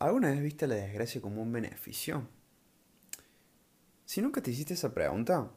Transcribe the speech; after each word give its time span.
¿Alguna 0.00 0.30
vez 0.30 0.40
viste 0.40 0.68
la 0.68 0.76
desgracia 0.76 1.20
como 1.20 1.42
un 1.42 1.50
beneficio? 1.50 2.28
Si 4.04 4.22
nunca 4.22 4.40
te 4.40 4.52
hiciste 4.52 4.74
esa 4.74 4.94
pregunta, 4.94 5.50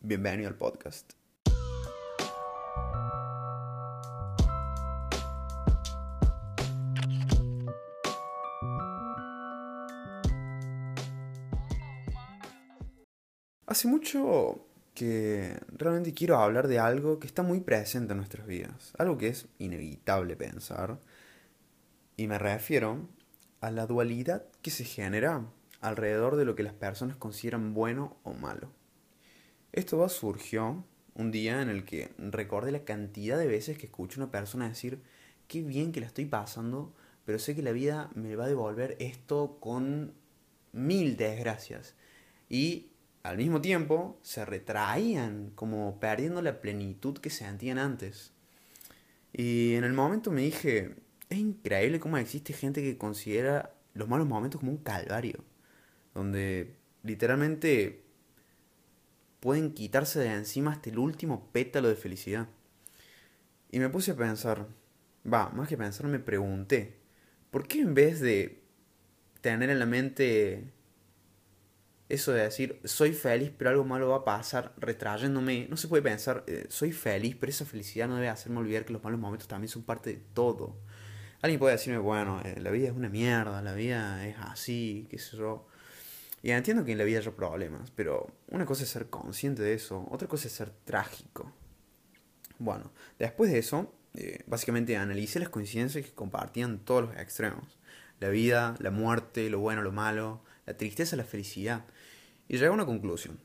bienvenido 0.00 0.48
al 0.48 0.56
podcast. 0.56 1.12
Hace 13.66 13.86
mucho 13.86 14.64
que 14.94 15.58
realmente 15.68 16.14
quiero 16.14 16.38
hablar 16.38 16.68
de 16.68 16.78
algo 16.78 17.18
que 17.20 17.26
está 17.26 17.42
muy 17.42 17.60
presente 17.60 18.12
en 18.12 18.16
nuestras 18.16 18.46
vidas, 18.46 18.94
algo 18.96 19.18
que 19.18 19.28
es 19.28 19.46
inevitable 19.58 20.36
pensar, 20.36 20.98
y 22.16 22.28
me 22.28 22.38
refiero 22.38 23.06
a 23.64 23.70
la 23.70 23.86
dualidad 23.86 24.44
que 24.60 24.70
se 24.70 24.84
genera 24.84 25.46
alrededor 25.80 26.36
de 26.36 26.44
lo 26.44 26.54
que 26.54 26.62
las 26.62 26.74
personas 26.74 27.16
consideran 27.16 27.72
bueno 27.72 28.18
o 28.22 28.34
malo. 28.34 28.70
Esto 29.72 30.06
surgió 30.10 30.84
un 31.14 31.30
día 31.30 31.62
en 31.62 31.70
el 31.70 31.86
que 31.86 32.10
recordé 32.18 32.72
la 32.72 32.84
cantidad 32.84 33.38
de 33.38 33.46
veces 33.46 33.78
que 33.78 33.86
escucho 33.86 34.20
a 34.20 34.24
una 34.24 34.30
persona 34.30 34.68
decir, 34.68 35.00
qué 35.48 35.62
bien 35.62 35.92
que 35.92 36.00
la 36.00 36.06
estoy 36.06 36.26
pasando, 36.26 36.92
pero 37.24 37.38
sé 37.38 37.56
que 37.56 37.62
la 37.62 37.72
vida 37.72 38.10
me 38.14 38.36
va 38.36 38.44
a 38.44 38.48
devolver 38.48 38.96
esto 39.00 39.56
con 39.60 40.12
mil 40.72 41.16
desgracias. 41.16 41.94
Y 42.50 42.90
al 43.22 43.38
mismo 43.38 43.62
tiempo 43.62 44.18
se 44.20 44.44
retraían, 44.44 45.52
como 45.54 45.98
perdiendo 46.00 46.42
la 46.42 46.60
plenitud 46.60 47.16
que 47.16 47.30
sentían 47.30 47.78
antes. 47.78 48.34
Y 49.32 49.72
en 49.74 49.84
el 49.84 49.94
momento 49.94 50.30
me 50.30 50.42
dije, 50.42 50.96
es 51.34 51.40
increíble 51.40 52.00
cómo 52.00 52.16
existe 52.18 52.52
gente 52.52 52.82
que 52.82 52.98
considera 52.98 53.74
los 53.94 54.08
malos 54.08 54.26
momentos 54.26 54.60
como 54.60 54.72
un 54.72 54.78
calvario, 54.78 55.44
donde 56.14 56.76
literalmente 57.02 58.04
pueden 59.40 59.72
quitarse 59.72 60.20
de 60.20 60.32
encima 60.32 60.72
hasta 60.72 60.90
el 60.90 60.98
último 60.98 61.50
pétalo 61.52 61.88
de 61.88 61.96
felicidad. 61.96 62.48
Y 63.70 63.78
me 63.78 63.88
puse 63.88 64.12
a 64.12 64.16
pensar, 64.16 64.66
va, 65.30 65.50
más 65.50 65.68
que 65.68 65.76
pensar 65.76 66.06
me 66.06 66.18
pregunté, 66.18 66.98
¿por 67.50 67.68
qué 67.68 67.80
en 67.80 67.94
vez 67.94 68.20
de 68.20 68.62
tener 69.40 69.70
en 69.70 69.78
la 69.78 69.86
mente 69.86 70.72
eso 72.08 72.32
de 72.32 72.42
decir, 72.42 72.80
soy 72.84 73.12
feliz, 73.12 73.50
pero 73.56 73.70
algo 73.70 73.84
malo 73.84 74.08
va 74.08 74.16
a 74.16 74.24
pasar, 74.24 74.74
retrayéndome, 74.76 75.66
no 75.68 75.76
se 75.76 75.88
puede 75.88 76.02
pensar, 76.02 76.44
eh, 76.46 76.66
soy 76.68 76.92
feliz, 76.92 77.36
pero 77.38 77.50
esa 77.50 77.64
felicidad 77.64 78.08
no 78.08 78.16
debe 78.16 78.28
hacerme 78.28 78.60
olvidar 78.60 78.84
que 78.84 78.92
los 78.92 79.02
malos 79.02 79.18
momentos 79.18 79.48
también 79.48 79.68
son 79.68 79.82
parte 79.82 80.10
de 80.10 80.22
todo. 80.34 80.76
Alguien 81.44 81.58
puede 81.58 81.74
decirme, 81.74 81.98
bueno, 81.98 82.40
eh, 82.42 82.58
la 82.58 82.70
vida 82.70 82.88
es 82.88 82.94
una 82.94 83.10
mierda, 83.10 83.60
la 83.60 83.74
vida 83.74 84.26
es 84.26 84.34
así, 84.38 85.06
qué 85.10 85.18
sé 85.18 85.36
yo. 85.36 85.66
Y 86.42 86.52
entiendo 86.52 86.86
que 86.86 86.92
en 86.92 86.96
la 86.96 87.04
vida 87.04 87.18
haya 87.18 87.32
problemas, 87.32 87.90
pero 87.90 88.28
una 88.48 88.64
cosa 88.64 88.84
es 88.84 88.88
ser 88.88 89.10
consciente 89.10 89.62
de 89.62 89.74
eso, 89.74 90.08
otra 90.10 90.26
cosa 90.26 90.48
es 90.48 90.54
ser 90.54 90.70
trágico. 90.70 91.52
Bueno, 92.58 92.92
después 93.18 93.52
de 93.52 93.58
eso, 93.58 93.92
eh, 94.14 94.42
básicamente 94.46 94.96
analicé 94.96 95.38
las 95.38 95.50
coincidencias 95.50 96.06
que 96.06 96.12
compartían 96.12 96.78
todos 96.78 97.10
los 97.10 97.16
extremos. 97.18 97.78
La 98.20 98.30
vida, 98.30 98.74
la 98.78 98.90
muerte, 98.90 99.50
lo 99.50 99.58
bueno, 99.58 99.82
lo 99.82 99.92
malo, 99.92 100.42
la 100.64 100.78
tristeza, 100.78 101.14
la 101.14 101.24
felicidad. 101.24 101.84
Y 102.48 102.54
llegué 102.54 102.68
a 102.68 102.72
una 102.72 102.86
conclusión. 102.86 103.38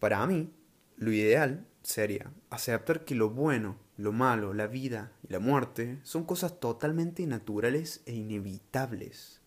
Para 0.00 0.26
mí, 0.26 0.52
lo 0.96 1.12
ideal 1.12 1.64
sería 1.82 2.32
aceptar 2.50 3.04
que 3.04 3.14
lo 3.14 3.30
bueno 3.30 3.76
lo 4.02 4.10
malo, 4.10 4.52
la 4.52 4.66
vida 4.66 5.12
y 5.22 5.32
la 5.32 5.38
muerte 5.38 6.00
son 6.02 6.24
cosas 6.24 6.58
totalmente 6.58 7.26
naturales 7.26 8.02
e 8.06 8.14
inevitables. 8.14 9.40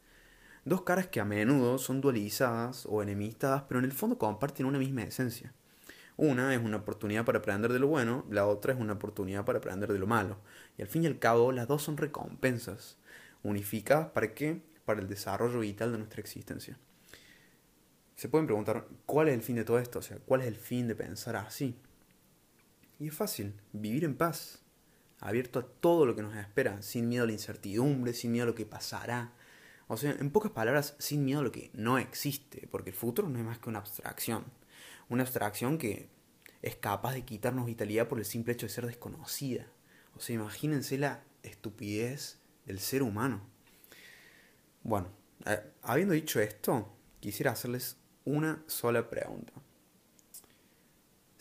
Dos 0.64 0.84
caras 0.84 1.08
que 1.08 1.20
a 1.20 1.26
menudo 1.26 1.78
son 1.78 2.00
dualizadas 2.00 2.86
o 2.86 3.04
enemistadas, 3.04 3.64
pero 3.64 3.80
en 3.80 3.86
el 3.86 3.92
fondo 3.92 4.18
comparten 4.18 4.66
una 4.66 4.80
misma 4.80 5.04
esencia. 5.04 5.54
Una 6.16 6.54
es 6.54 6.62
una 6.64 6.78
oportunidad 6.78 7.26
para 7.26 7.40
aprender 7.40 7.74
de 7.74 7.80
lo 7.80 7.88
bueno, 7.88 8.24
la 8.30 8.48
otra 8.48 8.74
es 8.74 8.80
una 8.80 8.94
oportunidad 8.94 9.44
para 9.44 9.58
aprender 9.58 9.92
de 9.92 10.00
lo 10.00 10.08
malo. 10.08 10.38
Y 10.78 10.84
al 10.84 10.88
fin 10.88 11.04
y 11.04 11.08
al 11.08 11.20
cabo, 11.20 11.52
las 11.52 11.68
dos 11.68 11.84
son 11.84 11.98
recompensas, 11.98 12.98
unificadas 13.44 14.08
para 14.12 14.34
qué? 14.34 14.62
Para 14.86 15.02
el 15.02 15.10
desarrollo 15.10 15.60
vital 15.60 15.92
de 15.92 15.98
nuestra 15.98 16.22
existencia. 16.22 16.80
Se 18.16 18.30
pueden 18.30 18.46
preguntar, 18.46 18.88
¿cuál 19.06 19.28
es 19.28 19.34
el 19.34 19.42
fin 19.42 19.58
de 19.58 19.66
todo 19.66 19.80
esto? 19.80 20.00
O 20.00 20.02
sea, 20.02 20.18
¿cuál 20.20 20.42
es 20.42 20.48
el 20.48 20.56
fin 20.56 20.88
de 20.88 20.96
pensar 20.96 21.36
así? 21.36 21.78
Y 23.00 23.10
es 23.10 23.14
fácil, 23.14 23.54
vivir 23.74 24.06
en 24.06 24.16
paz, 24.16 24.60
abierto 25.20 25.60
a 25.60 25.68
todo 25.68 26.06
lo 26.06 26.16
que 26.16 26.22
nos 26.22 26.36
espera, 26.36 26.82
sin 26.82 27.10
miedo 27.10 27.24
a 27.24 27.28
la 27.28 27.34
incertidumbre, 27.34 28.14
sin 28.14 28.32
miedo 28.32 28.44
a 28.44 28.48
lo 28.48 28.56
que 28.56 28.66
pasará. 28.66 29.34
O 29.88 29.98
sea, 29.98 30.12
en 30.12 30.32
pocas 30.32 30.52
palabras, 30.52 30.96
sin 30.98 31.26
miedo 31.26 31.42
a 31.42 31.44
lo 31.44 31.52
que 31.52 31.72
no 31.74 31.98
existe, 31.98 32.68
porque 32.72 32.92
el 32.92 32.96
futuro 32.96 33.28
no 33.28 33.38
es 33.38 33.46
más 33.46 33.60
que 33.60 33.70
una 33.70 33.80
abstracción. 33.80 34.46
Una 35.10 35.24
abstracción 35.24 35.78
que 35.78 36.10
es 36.62 36.76
capaz 36.78 37.14
de 37.14 37.26
quitarnos 37.26 37.66
vitalidad 37.66 38.08
por 38.08 38.18
el 38.18 38.26
simple 38.26 38.54
hecho 38.54 38.66
de 38.66 38.72
ser 38.72 38.86
desconocida. 38.86 39.68
O 40.16 40.22
sea, 40.22 40.36
imagínense 40.36 40.98
la 40.98 41.22
estupidez 41.44 42.40
del 42.66 42.80
ser 42.80 43.04
humano. 43.04 43.42
Bueno, 44.84 45.10
eh, 45.46 45.62
habiendo 45.82 46.14
dicho 46.14 46.40
esto, 46.40 46.96
quisiera 47.20 47.52
hacerles 47.52 47.98
una 48.24 48.64
sola 48.68 49.10
pregunta 49.10 49.54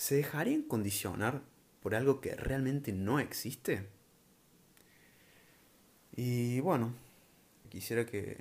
se 0.04 0.16
dejarían 0.16 0.60
condicionar 0.60 1.40
por 1.80 1.94
algo 1.94 2.20
que 2.20 2.34
realmente 2.36 2.92
no 2.92 3.20
existe? 3.20 3.88
Y 6.14 6.60
bueno, 6.60 6.92
quisiera 7.70 8.04
que 8.04 8.36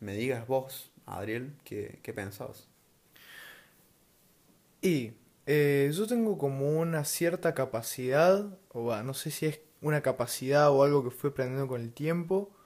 me 0.00 0.14
digas 0.14 0.46
vos, 0.46 0.90
Adriel, 1.04 1.52
qué, 1.64 1.98
qué 2.02 2.14
pensás. 2.14 2.66
Y 4.80 5.12
eh, 5.44 5.90
yo 5.92 6.06
tengo 6.06 6.38
como 6.38 6.80
una 6.80 7.04
cierta 7.04 7.52
capacidad, 7.52 8.58
o 8.70 8.96
no 9.02 9.12
sé 9.12 9.30
si 9.30 9.44
es 9.44 9.60
una 9.82 10.00
capacidad 10.00 10.70
o 10.70 10.82
algo 10.82 11.04
que 11.04 11.10
fue 11.10 11.28
aprendiendo 11.28 11.68
con 11.68 11.82
el 11.82 11.92
tiempo, 11.92 12.56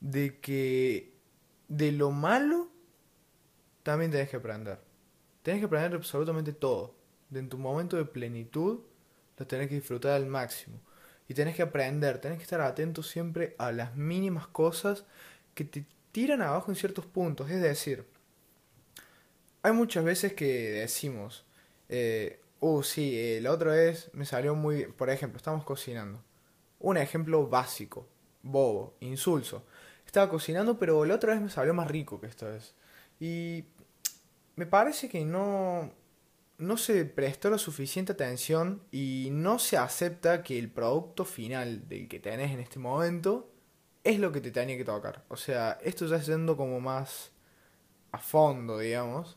de 0.00 0.40
que 0.40 1.12
de 1.68 1.92
lo 1.92 2.10
malo 2.10 2.72
también 3.84 4.10
tenés 4.10 4.30
que 4.30 4.36
aprender. 4.38 4.80
Tenés 5.44 5.60
que 5.60 5.66
aprender 5.66 5.94
absolutamente 5.94 6.52
todo 6.52 7.03
en 7.38 7.48
tu 7.48 7.58
momento 7.58 7.96
de 7.96 8.04
plenitud, 8.04 8.80
lo 9.36 9.46
tenés 9.46 9.68
que 9.68 9.76
disfrutar 9.76 10.12
al 10.12 10.26
máximo. 10.26 10.80
Y 11.28 11.34
tenés 11.34 11.56
que 11.56 11.62
aprender, 11.62 12.20
tenés 12.20 12.38
que 12.38 12.44
estar 12.44 12.60
atento 12.60 13.02
siempre 13.02 13.54
a 13.58 13.72
las 13.72 13.96
mínimas 13.96 14.46
cosas 14.46 15.04
que 15.54 15.64
te 15.64 15.86
tiran 16.12 16.42
abajo 16.42 16.70
en 16.70 16.76
ciertos 16.76 17.06
puntos. 17.06 17.50
Es 17.50 17.62
decir, 17.62 18.06
hay 19.62 19.72
muchas 19.72 20.04
veces 20.04 20.34
que 20.34 20.70
decimos, 20.70 21.46
eh, 21.88 22.40
uh, 22.60 22.82
sí, 22.82 23.38
la 23.40 23.52
otra 23.52 23.72
vez 23.72 24.10
me 24.12 24.26
salió 24.26 24.54
muy... 24.54 24.86
Por 24.86 25.10
ejemplo, 25.10 25.38
estamos 25.38 25.64
cocinando. 25.64 26.22
Un 26.80 26.98
ejemplo 26.98 27.46
básico, 27.48 28.06
bobo, 28.42 28.94
insulso. 29.00 29.64
Estaba 30.04 30.28
cocinando, 30.28 30.78
pero 30.78 31.04
la 31.04 31.14
otra 31.14 31.32
vez 31.32 31.42
me 31.42 31.48
salió 31.48 31.72
más 31.72 31.90
rico 31.90 32.20
que 32.20 32.26
esta 32.26 32.48
vez. 32.48 32.74
Y 33.18 33.64
me 34.56 34.66
parece 34.66 35.08
que 35.08 35.24
no 35.24 35.92
no 36.58 36.76
se 36.76 37.04
prestó 37.04 37.50
la 37.50 37.58
suficiente 37.58 38.12
atención 38.12 38.82
y 38.90 39.28
no 39.32 39.58
se 39.58 39.76
acepta 39.76 40.42
que 40.42 40.58
el 40.58 40.70
producto 40.70 41.24
final 41.24 41.88
del 41.88 42.08
que 42.08 42.20
tenés 42.20 42.52
en 42.52 42.60
este 42.60 42.78
momento 42.78 43.50
es 44.04 44.18
lo 44.18 44.30
que 44.32 44.40
te 44.40 44.50
tenía 44.50 44.76
que 44.76 44.84
tocar. 44.84 45.24
O 45.28 45.36
sea, 45.36 45.78
esto 45.82 46.06
ya 46.06 46.18
yendo 46.18 46.56
como 46.56 46.80
más 46.80 47.32
a 48.12 48.18
fondo, 48.18 48.78
digamos, 48.78 49.36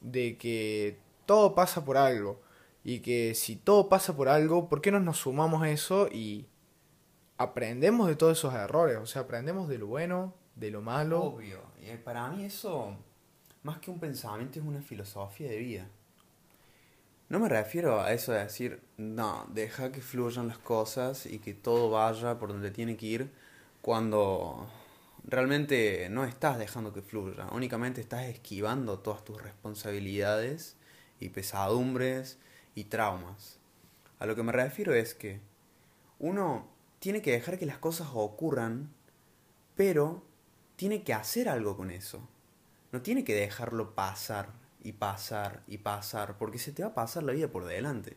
de 0.00 0.36
que 0.36 0.98
todo 1.26 1.54
pasa 1.54 1.84
por 1.84 1.96
algo. 1.96 2.42
Y 2.82 3.00
que 3.00 3.34
si 3.34 3.56
todo 3.56 3.88
pasa 3.88 4.16
por 4.16 4.28
algo, 4.28 4.68
¿por 4.68 4.80
qué 4.80 4.90
no 4.90 5.00
nos 5.00 5.18
sumamos 5.18 5.62
a 5.62 5.70
eso 5.70 6.08
y 6.08 6.46
aprendemos 7.36 8.08
de 8.08 8.16
todos 8.16 8.38
esos 8.38 8.54
errores? 8.54 8.98
O 8.98 9.06
sea, 9.06 9.22
aprendemos 9.22 9.68
de 9.68 9.78
lo 9.78 9.86
bueno, 9.86 10.34
de 10.56 10.70
lo 10.70 10.80
malo. 10.80 11.22
Obvio. 11.22 11.60
Para 12.04 12.28
mí 12.30 12.44
eso, 12.44 12.96
más 13.62 13.78
que 13.78 13.90
un 13.90 14.00
pensamiento, 14.00 14.58
es 14.58 14.64
una 14.64 14.82
filosofía 14.82 15.50
de 15.50 15.58
vida. 15.58 15.88
No 17.30 17.38
me 17.38 17.48
refiero 17.48 18.00
a 18.00 18.12
eso 18.12 18.32
de 18.32 18.40
decir, 18.40 18.82
no, 18.96 19.46
deja 19.54 19.92
que 19.92 20.02
fluyan 20.02 20.48
las 20.48 20.58
cosas 20.58 21.26
y 21.26 21.38
que 21.38 21.54
todo 21.54 21.88
vaya 21.88 22.40
por 22.40 22.48
donde 22.48 22.72
tiene 22.72 22.96
que 22.96 23.06
ir 23.06 23.30
cuando 23.82 24.68
realmente 25.22 26.08
no 26.10 26.24
estás 26.24 26.58
dejando 26.58 26.92
que 26.92 27.02
fluya, 27.02 27.46
únicamente 27.52 28.00
estás 28.00 28.24
esquivando 28.24 28.98
todas 28.98 29.24
tus 29.24 29.40
responsabilidades 29.40 30.74
y 31.20 31.28
pesadumbres 31.28 32.40
y 32.74 32.84
traumas. 32.84 33.60
A 34.18 34.26
lo 34.26 34.34
que 34.34 34.42
me 34.42 34.50
refiero 34.50 34.92
es 34.92 35.14
que 35.14 35.40
uno 36.18 36.68
tiene 36.98 37.22
que 37.22 37.30
dejar 37.30 37.60
que 37.60 37.66
las 37.66 37.78
cosas 37.78 38.08
ocurran, 38.12 38.92
pero 39.76 40.24
tiene 40.74 41.04
que 41.04 41.14
hacer 41.14 41.48
algo 41.48 41.76
con 41.76 41.92
eso. 41.92 42.28
No 42.90 43.02
tiene 43.02 43.22
que 43.22 43.36
dejarlo 43.36 43.94
pasar 43.94 44.59
y 44.82 44.92
pasar 44.92 45.62
y 45.66 45.78
pasar, 45.78 46.38
porque 46.38 46.58
se 46.58 46.72
te 46.72 46.82
va 46.82 46.90
a 46.90 46.94
pasar 46.94 47.22
la 47.22 47.32
vida 47.32 47.48
por 47.48 47.64
delante. 47.64 48.16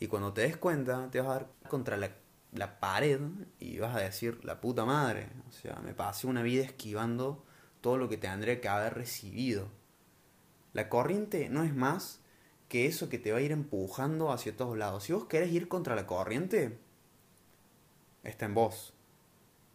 Y 0.00 0.06
cuando 0.06 0.32
te 0.32 0.42
des 0.42 0.56
cuenta, 0.56 1.10
te 1.10 1.20
vas 1.20 1.28
a 1.28 1.32
dar 1.32 1.48
contra 1.68 1.96
la, 1.96 2.10
la 2.52 2.80
pared 2.80 3.20
y 3.58 3.78
vas 3.78 3.96
a 3.96 4.00
decir, 4.00 4.44
la 4.44 4.60
puta 4.60 4.84
madre. 4.84 5.28
O 5.48 5.52
sea, 5.52 5.76
me 5.84 5.94
pasé 5.94 6.26
una 6.26 6.42
vida 6.42 6.64
esquivando 6.64 7.44
todo 7.80 7.96
lo 7.96 8.08
que 8.08 8.16
tendría 8.16 8.60
que 8.60 8.68
haber 8.68 8.94
recibido. 8.94 9.68
La 10.72 10.88
corriente 10.88 11.48
no 11.48 11.64
es 11.64 11.74
más 11.74 12.20
que 12.68 12.86
eso 12.86 13.08
que 13.08 13.18
te 13.18 13.32
va 13.32 13.38
a 13.38 13.42
ir 13.42 13.52
empujando 13.52 14.30
hacia 14.30 14.56
todos 14.56 14.76
lados. 14.76 15.04
Si 15.04 15.12
vos 15.12 15.24
querés 15.24 15.50
ir 15.52 15.68
contra 15.68 15.96
la 15.96 16.06
corriente, 16.06 16.78
está 18.22 18.46
en 18.46 18.54
vos. 18.54 18.92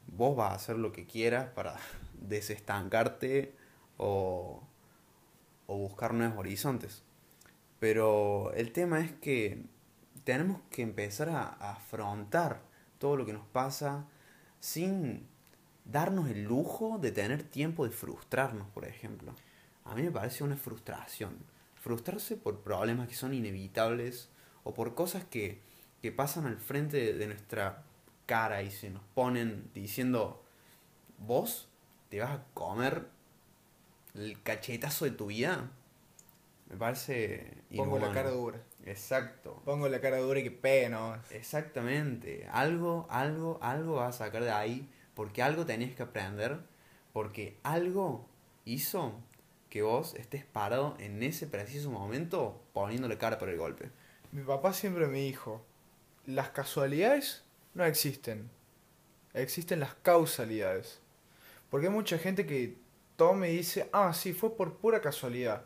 Vos 0.07 0.35
vas 0.35 0.51
a 0.51 0.55
hacer 0.55 0.77
lo 0.77 0.91
que 0.91 1.05
quieras 1.05 1.49
para 1.49 1.77
desestancarte 2.13 3.55
o, 3.97 4.63
o 5.67 5.77
buscar 5.77 6.13
nuevos 6.13 6.37
horizontes. 6.37 7.03
Pero 7.79 8.53
el 8.53 8.71
tema 8.71 9.01
es 9.01 9.11
que 9.11 9.63
tenemos 10.23 10.61
que 10.69 10.81
empezar 10.81 11.29
a, 11.29 11.47
afrontar 11.71 12.61
todo 12.97 13.17
lo 13.17 13.25
que 13.25 13.33
nos 13.33 13.45
pasa 13.47 14.05
sin 14.59 15.27
darnos 15.85 16.29
el 16.29 16.43
lujo 16.43 16.97
de 16.99 17.11
tener 17.11 17.43
tiempo 17.43 17.85
de 17.85 17.91
frustrarnos, 17.91 18.69
por 18.69 18.85
ejemplo. 18.85 19.35
A 19.83 19.95
mí 19.95 20.03
me 20.03 20.11
parece 20.11 20.43
una 20.43 20.55
frustración. 20.55 21.37
Frustrarse 21.75 22.37
por 22.37 22.61
problemas 22.61 23.09
que 23.09 23.15
son 23.15 23.33
inevitables 23.33 24.29
o 24.63 24.73
por 24.73 24.95
cosas 24.95 25.25
que, 25.25 25.59
que 26.01 26.13
pasan 26.13 26.45
al 26.45 26.57
frente 26.57 27.13
de 27.13 27.27
nuestra 27.27 27.83
cara 28.25 28.63
y 28.63 28.71
se 28.71 28.89
nos 28.89 29.03
ponen 29.13 29.69
diciendo, 29.73 30.41
vos 31.17 31.67
te 32.09 32.21
vas 32.21 32.31
a 32.31 32.43
comer 32.53 33.07
el 34.15 34.41
cachetazo 34.41 35.05
de 35.05 35.11
tu 35.11 35.27
vida. 35.27 35.69
Me 36.69 36.77
parece... 36.77 37.53
Pongo 37.75 37.99
la 37.99 38.11
cara 38.11 38.31
dura. 38.31 38.61
Exacto. 38.85 39.61
Pongo 39.65 39.87
la 39.89 40.01
cara 40.01 40.17
dura 40.17 40.39
y 40.39 40.43
que 40.43 40.51
pena. 40.51 41.21
Exactamente. 41.31 42.47
Algo, 42.51 43.07
algo, 43.09 43.59
algo 43.61 43.95
vas 43.95 44.15
a 44.15 44.25
sacar 44.25 44.43
de 44.43 44.51
ahí. 44.51 44.89
Porque 45.13 45.41
algo 45.41 45.65
tenías 45.65 45.95
que 45.95 46.03
aprender. 46.03 46.59
Porque 47.11 47.57
algo 47.63 48.27
hizo 48.65 49.13
que 49.69 49.81
vos 49.81 50.13
estés 50.15 50.45
parado 50.45 50.95
en 50.99 51.21
ese 51.23 51.47
preciso 51.47 51.89
momento 51.89 52.61
poniéndole 52.73 53.17
cara 53.17 53.39
por 53.39 53.49
el 53.49 53.57
golpe. 53.57 53.89
Mi 54.31 54.43
papá 54.43 54.73
siempre 54.73 55.07
me 55.07 55.19
dijo, 55.19 55.63
las 56.25 56.49
casualidades 56.49 57.43
no 57.73 57.83
existen. 57.83 58.49
Existen 59.33 59.79
las 59.79 59.95
causalidades. 59.95 60.99
Porque 61.69 61.87
hay 61.87 61.93
mucha 61.93 62.19
gente 62.19 62.45
que 62.45 62.75
toma 63.15 63.47
y 63.47 63.57
dice, 63.57 63.89
ah, 63.93 64.13
sí, 64.13 64.33
fue 64.33 64.55
por 64.55 64.77
pura 64.77 65.01
casualidad. 65.01 65.65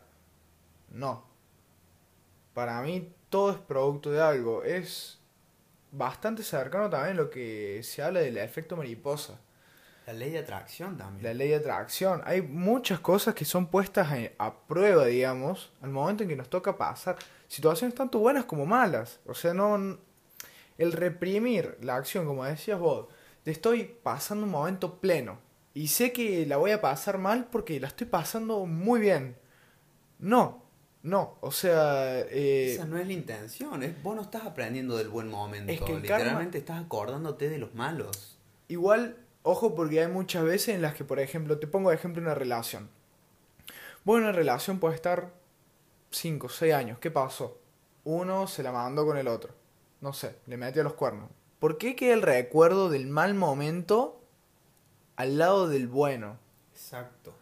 No. 0.90 1.26
Para 2.54 2.82
mí 2.82 3.14
todo 3.30 3.52
es 3.52 3.58
producto 3.58 4.12
de 4.12 4.22
algo. 4.22 4.64
Es 4.64 5.20
bastante 5.92 6.44
cercano 6.44 6.90
también 6.90 7.18
lo 7.18 7.30
que 7.30 7.82
se 7.84 8.02
habla 8.02 8.20
del 8.20 8.38
efecto 8.38 8.76
mariposa. 8.76 9.40
La 10.06 10.14
ley 10.14 10.32
de 10.32 10.40
atracción 10.40 10.98
también. 10.98 11.24
La 11.24 11.34
ley 11.34 11.50
de 11.50 11.56
atracción. 11.56 12.22
Hay 12.26 12.42
muchas 12.42 13.00
cosas 13.02 13.36
que 13.36 13.44
son 13.44 13.68
puestas 13.68 14.08
a, 14.38 14.54
prueba, 14.68 15.06
digamos, 15.06 15.74
al 15.82 15.90
momento 15.90 16.24
en 16.24 16.30
que 16.30 16.36
nos 16.36 16.50
toca 16.50 16.78
pasar. 16.78 17.18
Situaciones 17.48 17.94
tanto 17.94 18.20
buenas 18.20 18.46
como 18.46 18.66
malas. 18.66 19.20
O 19.26 19.34
sea, 19.34 19.54
no. 19.54 19.98
El 20.78 20.92
reprimir 20.94 21.78
la 21.82 21.96
acción, 21.96 22.26
como 22.26 22.46
decías 22.46 22.80
vos, 22.80 23.08
te 23.44 23.52
estoy 23.52 23.84
pasando 23.84 24.46
un 24.46 24.52
momento 24.52 25.00
pleno. 25.00 25.40
Y 25.78 25.90
sé 25.90 26.12
que 26.12 26.44
la 26.48 26.58
voy 26.58 26.72
a 26.72 26.82
pasar 26.82 27.20
mal 27.20 27.50
porque 27.52 27.80
la 27.80 27.86
estoy 27.88 28.08
pasando 28.08 28.66
muy 28.66 29.00
bien. 29.00 29.38
No, 30.18 30.64
no. 31.04 31.38
O 31.42 31.52
sea. 31.52 32.20
eh, 32.22 32.74
Esa 32.74 32.86
no 32.86 32.98
es 32.98 33.06
la 33.06 33.14
intención. 33.14 33.84
Es, 33.84 34.02
vos 34.02 34.16
no 34.16 34.24
estás 34.24 34.44
aprendiendo 34.48 34.98
del 34.98 35.10
buen 35.10 35.30
momento. 35.30 35.72
Es 35.72 35.80
que 35.80 35.94
Literalmente 36.00 36.58
estás 36.58 36.84
acordándote 36.84 37.48
de 37.48 37.60
los 37.60 37.76
malos. 37.76 38.40
Igual, 38.68 39.18
ojo, 39.44 39.76
porque 39.76 40.02
hay 40.02 40.08
muchas 40.08 40.44
veces 40.46 40.74
en 40.74 40.82
las 40.82 40.96
que, 40.96 41.04
por 41.04 41.20
ejemplo, 41.20 41.60
te 41.60 41.68
pongo 41.68 41.92
de 41.92 41.96
ejemplo 41.98 42.24
una 42.24 42.34
relación. 42.34 42.90
Vos 44.04 44.18
en 44.18 44.24
una 44.24 44.32
relación 44.32 44.80
puede 44.80 44.96
estar 44.96 45.32
5 46.10 46.48
o 46.48 46.50
6 46.50 46.74
años. 46.74 46.98
¿Qué 46.98 47.12
pasó? 47.12 47.60
Uno 48.04 48.48
se 48.48 48.64
la 48.64 48.72
mandó 48.72 49.06
con 49.06 49.18
el 49.18 49.28
otro. 49.28 49.54
No 50.02 50.12
sé, 50.12 50.38
le 50.48 50.58
metió 50.58 50.84
los 50.84 50.94
cuernos. 50.94 51.30
¿Por 51.60 51.78
qué 51.78 51.96
queda 51.96 52.16
el 52.16 52.24
recuerdo 52.24 52.90
del 52.90 53.06
mal 53.06 53.36
momento 53.36 54.17
al 55.18 55.38
lado 55.38 55.68
del 55.68 55.88
bueno? 55.88 56.38
Exacto. 56.74 57.34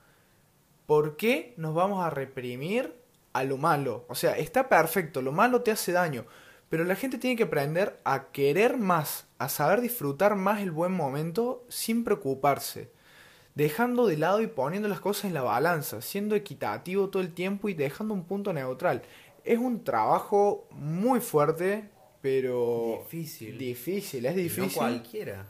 ¿Por 0.86 1.16
qué 1.18 1.54
nos 1.58 1.74
vamos 1.74 2.04
a 2.04 2.10
reprimir 2.10 2.94
a 3.34 3.44
lo 3.44 3.58
malo? 3.58 4.06
O 4.08 4.16
sea, 4.16 4.38
está 4.38 4.70
perfecto, 4.70 5.22
lo 5.22 5.32
malo 5.32 5.62
te 5.62 5.72
hace 5.72 5.92
daño. 5.92 6.26
Pero 6.70 6.84
la 6.84 6.96
gente 6.96 7.18
tiene 7.20 7.36
que 7.36 7.44
aprender 7.44 8.00
a 8.04 8.32
querer 8.32 8.78
más, 8.78 9.28
a 9.38 9.50
saber 9.50 9.82
disfrutar 9.82 10.36
más 10.36 10.62
el 10.62 10.72
buen 10.72 10.92
momento 10.92 11.64
sin 11.70 12.04
preocuparse. 12.04 12.90
Dejando 13.54 14.08
de 14.08 14.18
lado 14.18 14.42
y 14.42 14.48
poniendo 14.48 14.90
las 14.90 15.00
cosas 15.00 15.26
en 15.26 15.34
la 15.34 15.44
balanza, 15.44 16.02
siendo 16.02 16.36
equitativo 16.36 17.10
todo 17.10 17.22
el 17.22 17.34
tiempo 17.34 17.70
y 17.70 17.74
dejando 17.74 18.14
un 18.14 18.26
punto 18.26 18.52
neutral. 18.52 19.04
Es 19.44 19.60
un 19.60 19.84
trabajo 19.84 20.68
muy 20.72 21.22
fuerte, 21.22 21.90
pero 22.22 23.00
Difícil. 23.04 23.58
difícil, 23.58 24.26
es 24.26 24.34
Y 24.34 24.36
No 24.38 24.42
difícil. 24.44 24.74
cualquiera. 24.78 25.46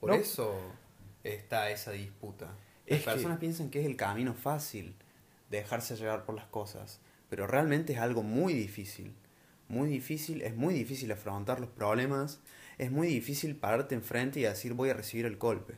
Por 0.00 0.10
No. 0.10 0.16
eso 0.16 0.54
está 1.24 1.70
esa 1.70 1.92
disputa. 1.92 2.46
Las 2.86 2.98
Es 2.98 3.04
que- 3.04 3.10
personas 3.10 3.38
piensan 3.38 3.70
que 3.70 3.80
es 3.80 3.86
el 3.86 3.96
camino 3.96 4.34
fácil 4.34 4.94
dejarse 5.50 5.96
llevar 5.96 6.24
por 6.24 6.34
las 6.34 6.46
cosas, 6.46 7.00
pero 7.28 7.46
realmente 7.46 7.92
es 7.92 7.98
algo 7.98 8.22
muy 8.22 8.54
difícil. 8.54 9.14
Muy 9.68 9.88
difícil, 9.88 10.42
es 10.42 10.54
muy 10.56 10.74
difícil 10.74 11.10
afrontar 11.12 11.60
los 11.60 11.70
problemas, 11.70 12.40
es 12.78 12.90
muy 12.90 13.06
difícil 13.08 13.56
pararte 13.56 13.94
enfrente 13.94 14.40
y 14.40 14.42
decir 14.42 14.74
voy 14.74 14.90
a 14.90 14.94
recibir 14.94 15.24
el 15.26 15.36
golpe. 15.36 15.74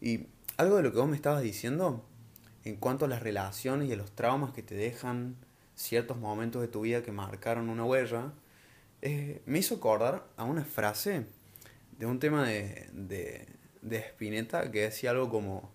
Y 0.00 0.26
algo 0.56 0.76
de 0.76 0.82
lo 0.82 0.92
que 0.92 0.98
vos 0.98 1.08
me 1.08 1.16
estabas 1.16 1.42
diciendo, 1.42 2.04
en 2.64 2.76
cuanto 2.76 3.04
a 3.04 3.08
las 3.08 3.22
relaciones 3.22 3.88
y 3.88 3.92
a 3.92 3.96
los 3.96 4.10
traumas 4.12 4.52
que 4.52 4.62
te 4.62 4.74
dejan 4.74 5.36
ciertos 5.76 6.18
momentos 6.18 6.60
de 6.62 6.68
tu 6.68 6.80
vida 6.82 7.02
que 7.02 7.12
marcaron 7.12 7.68
una 7.68 7.84
huella, 7.84 8.32
eh, 9.02 9.40
me 9.46 9.58
hizo 9.58 9.76
acordar 9.76 10.26
a 10.36 10.44
una 10.44 10.64
frase 10.64 11.24
de 11.98 12.06
un 12.06 12.18
tema 12.18 12.46
de, 12.46 12.88
de, 12.92 13.46
de 13.82 13.98
Spinetta 13.98 14.70
que 14.70 14.82
decía 14.82 15.10
algo 15.10 15.30
como 15.30 15.70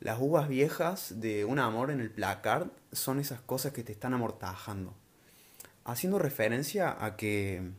las 0.00 0.18
uvas 0.20 0.48
viejas 0.48 1.20
de 1.20 1.44
un 1.44 1.58
amor 1.58 1.90
en 1.90 2.00
el 2.00 2.10
placard 2.10 2.68
son 2.92 3.18
esas 3.18 3.40
cosas 3.40 3.72
que 3.72 3.82
te 3.82 3.92
están 3.92 4.14
amortajando. 4.14 4.94
Haciendo 5.84 6.18
referencia 6.18 6.96
a 7.04 7.16
que 7.16 7.72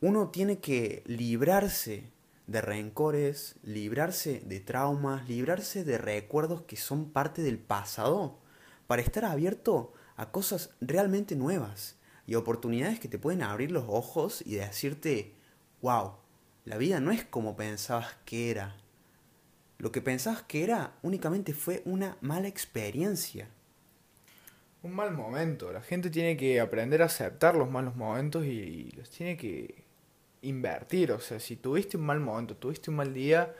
uno 0.00 0.28
tiene 0.28 0.60
que 0.60 1.02
librarse 1.06 2.12
de 2.46 2.60
rencores, 2.60 3.56
librarse 3.62 4.40
de 4.46 4.60
traumas, 4.60 5.28
librarse 5.28 5.84
de 5.84 5.98
recuerdos 5.98 6.62
que 6.62 6.76
son 6.76 7.10
parte 7.10 7.42
del 7.42 7.58
pasado 7.58 8.38
para 8.86 9.02
estar 9.02 9.24
abierto 9.24 9.92
a 10.16 10.30
cosas 10.30 10.70
realmente 10.80 11.34
nuevas 11.36 11.96
y 12.26 12.36
oportunidades 12.36 13.00
que 13.00 13.08
te 13.08 13.18
pueden 13.18 13.42
abrir 13.42 13.72
los 13.72 13.84
ojos 13.88 14.42
y 14.46 14.54
decirte, 14.54 15.34
wow, 15.82 16.14
la 16.68 16.76
vida 16.76 17.00
no 17.00 17.10
es 17.10 17.24
como 17.24 17.56
pensabas 17.56 18.16
que 18.24 18.50
era. 18.50 18.76
Lo 19.78 19.90
que 19.92 20.02
pensabas 20.02 20.42
que 20.42 20.64
era 20.64 20.92
únicamente 21.02 21.54
fue 21.54 21.82
una 21.84 22.16
mala 22.20 22.48
experiencia. 22.48 23.48
Un 24.82 24.92
mal 24.94 25.12
momento. 25.12 25.72
La 25.72 25.80
gente 25.80 26.10
tiene 26.10 26.36
que 26.36 26.60
aprender 26.60 27.02
a 27.02 27.06
aceptar 27.06 27.56
los 27.56 27.70
malos 27.70 27.96
momentos 27.96 28.44
y, 28.44 28.50
y 28.50 28.90
los 28.92 29.08
tiene 29.10 29.36
que 29.36 29.84
invertir. 30.42 31.12
O 31.12 31.20
sea, 31.20 31.40
si 31.40 31.56
tuviste 31.56 31.96
un 31.96 32.04
mal 32.06 32.20
momento, 32.20 32.54
tuviste 32.56 32.90
un 32.90 32.96
mal 32.96 33.12
día, 33.14 33.54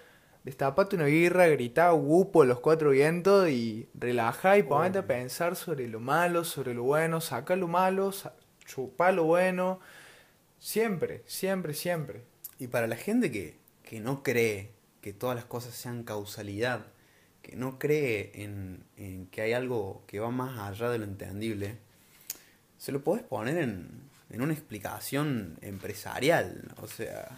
destapate 0.45 0.97
una 0.97 1.07
birra, 1.07 1.47
gritá 1.49 1.91
gupo 1.91 2.45
los 2.45 2.61
cuatro 2.61 2.91
vientos 2.91 3.49
y 3.49 3.89
relajá 3.95 4.59
y 4.59 4.63
ponete 4.65 4.99
a 4.99 5.07
pensar 5.07 5.57
sobre 5.57 5.89
lo 5.89 5.99
malo, 6.01 6.45
sobre 6.45 6.75
lo 6.75 6.83
bueno, 6.85 7.21
saca 7.21 7.57
lo 7.57 7.69
malo, 7.69 8.13
sa- 8.13 8.35
chupá 8.65 9.13
lo 9.13 9.25
bueno. 9.25 9.81
Siempre, 10.59 11.23
siempre, 11.27 11.75
siempre. 11.75 12.23
Y 12.59 12.69
para 12.69 12.87
la 12.87 12.97
gente 12.97 13.31
que, 13.31 13.57
que 13.83 14.01
no 14.01 14.23
cree 14.23 14.73
que 15.01 15.13
todas 15.13 15.37
las 15.37 15.45
cosas 15.45 15.75
sean 15.75 16.03
causalidad, 16.03 16.87
que 17.43 17.57
no 17.57 17.79
cree 17.79 18.33
en, 18.35 19.29
que 19.31 19.43
hay 19.43 19.53
algo 19.53 20.03
que 20.07 20.21
va 20.21 20.31
más 20.31 20.59
allá 20.59 20.91
de 20.91 20.99
lo 20.99 21.05
entendible, 21.05 21.79
se 22.77 22.93
lo 22.93 23.03
podés 23.03 23.23
poner 23.23 23.59
en, 23.59 23.89
en 24.31 24.43
una 24.43 24.53
explicación 24.53 25.59
empresarial. 25.63 26.75
O 26.83 26.87
sea, 26.89 27.29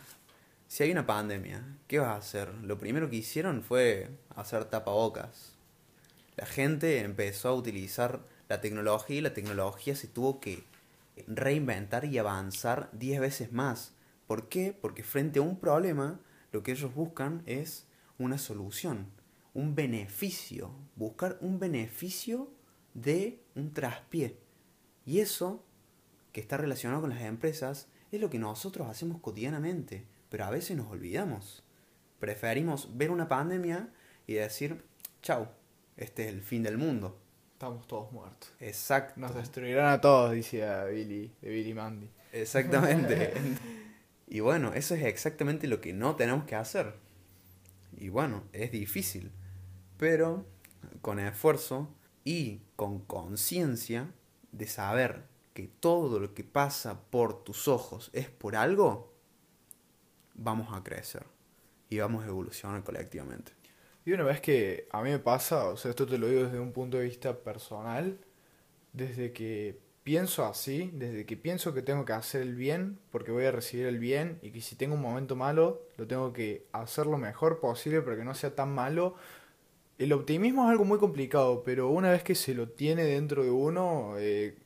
si 0.69 0.83
hay 0.83 0.93
una 0.93 1.07
pandemia, 1.07 1.63
¿qué 1.87 1.99
vas 1.99 2.09
a 2.09 2.17
hacer? 2.17 2.55
Lo 2.63 2.79
primero 2.79 3.11
que 3.11 3.17
hicieron 3.17 3.63
fue 3.63 4.09
hacer 4.35 4.65
tapabocas. 4.65 5.53
La 6.37 6.47
gente 6.47 7.01
empezó 7.01 7.51
a 7.51 7.55
utilizar 7.55 8.21
la 8.49 8.61
tecnología 8.61 9.19
y 9.19 9.21
la 9.21 9.35
tecnología 9.35 9.95
se 9.95 10.09
tuvo 10.09 10.41
que 10.41 10.65
reinventar 11.27 12.05
y 12.07 12.19
avanzar 12.19 12.89
10 12.93 13.21
veces 13.21 13.53
más. 13.53 13.93
¿Por 14.31 14.49
qué? 14.49 14.73
Porque 14.73 15.03
frente 15.03 15.41
a 15.41 15.43
un 15.43 15.59
problema, 15.59 16.21
lo 16.53 16.63
que 16.63 16.71
ellos 16.71 16.95
buscan 16.95 17.43
es 17.47 17.89
una 18.17 18.39
solución, 18.39 19.11
un 19.55 19.75
beneficio, 19.75 20.71
buscar 20.95 21.37
un 21.41 21.59
beneficio 21.59 22.49
de 22.95 23.43
un 23.57 23.73
traspié. 23.73 24.39
Y 25.05 25.19
eso, 25.19 25.65
que 26.31 26.41
está 26.41 26.57
relacionado 26.57 27.01
con 27.01 27.11
las 27.11 27.23
empresas, 27.23 27.89
es 28.13 28.21
lo 28.21 28.31
que 28.31 28.39
nosotros 28.39 28.87
hacemos 28.89 29.21
cotidianamente, 29.21 30.07
pero 30.29 30.45
a 30.45 30.51
veces 30.51 30.77
nos 30.77 30.87
olvidamos. 30.93 31.65
Preferimos 32.21 32.97
ver 32.97 33.11
una 33.11 33.27
pandemia 33.27 33.93
y 34.29 34.35
decir, 34.35 34.85
chau, 35.23 35.49
este 35.97 36.27
es 36.27 36.33
el 36.33 36.43
fin 36.43 36.63
del 36.63 36.79
mundo. 36.79 37.19
Estamos 37.55 37.85
todos 37.89 38.13
muertos. 38.13 38.53
Exacto. 38.61 39.19
Nos 39.19 39.35
destruirán 39.35 39.87
a 39.87 40.01
todos, 40.01 40.31
decía 40.31 40.85
Billy, 40.85 41.35
de 41.43 41.51
Billy 41.51 41.75
Mandy. 41.75 42.09
Exactamente. 42.33 43.33
y 44.31 44.39
bueno, 44.39 44.73
eso 44.75 44.95
es 44.95 45.03
exactamente 45.03 45.67
lo 45.67 45.81
que 45.81 45.93
no 45.93 46.15
tenemos 46.15 46.45
que 46.45 46.55
hacer. 46.55 46.95
Y 47.97 48.11
bueno, 48.11 48.45
es 48.53 48.71
difícil. 48.71 49.33
Pero 49.99 50.47
con 51.03 51.19
esfuerzo 51.19 51.93
y 52.25 52.61
con 52.77 53.01
conciencia 53.01 54.15
de 54.53 54.69
saber 54.69 55.25
que 55.53 55.67
todo 55.67 56.21
lo 56.21 56.33
que 56.33 56.45
pasa 56.45 57.01
por 57.11 57.43
tus 57.43 57.67
ojos 57.67 58.11
es 58.13 58.31
por 58.31 58.55
algo, 58.55 59.13
vamos 60.35 60.69
a 60.73 60.85
crecer 60.85 61.25
y 61.89 61.99
vamos 61.99 62.23
a 62.23 62.29
evolucionar 62.29 62.85
colectivamente. 62.85 63.51
Y 64.05 64.13
una 64.13 64.23
vez 64.23 64.41
que 64.41 64.87
a 64.93 65.03
mí 65.03 65.11
me 65.11 65.19
pasa, 65.19 65.71
o 65.71 65.77
sea, 65.77 65.91
esto 65.91 66.07
te 66.07 66.19
lo 66.19 66.29
digo 66.29 66.45
desde 66.45 66.61
un 66.61 66.73
punto 66.73 66.99
de 66.99 67.05
vista 67.05 67.37
personal, 67.37 68.17
desde 68.93 69.33
que 69.33 69.81
pienso 70.11 70.45
así, 70.45 70.91
desde 70.93 71.25
que 71.25 71.37
pienso 71.37 71.73
que 71.73 71.83
tengo 71.83 72.05
que 72.05 72.13
hacer 72.13 72.43
el 72.43 72.57
bien, 72.57 72.99
porque 73.13 73.31
voy 73.31 73.45
a 73.45 73.53
recibir 73.53 73.87
el 73.87 74.01
bien, 74.01 74.41
y 74.43 74.51
que 74.51 74.61
si 74.61 74.75
tengo 74.75 74.97
un 74.97 75.01
momento 75.01 75.37
malo, 75.37 75.83
lo 75.99 76.09
tengo 76.09 76.33
que 76.33 76.67
hacer 76.73 77.07
lo 77.07 77.17
mejor 77.17 77.61
posible 77.61 78.03
para 78.03 78.17
que 78.17 78.25
no 78.25 78.35
sea 78.35 78.53
tan 78.53 78.75
malo. 78.75 79.15
El 79.99 80.13
optimismo 80.13 80.65
es 80.65 80.71
algo 80.71 80.85
muy 80.85 80.99
complicado, 80.99 81.63
pero 81.65 81.91
una 81.91 82.11
vez 82.11 82.25
que 82.25 82.35
se 82.35 82.55
lo 82.55 82.71
tiene 82.71 83.05
dentro 83.05 83.45
de 83.45 83.53
uno, 83.53 84.15
eh, 84.19 84.57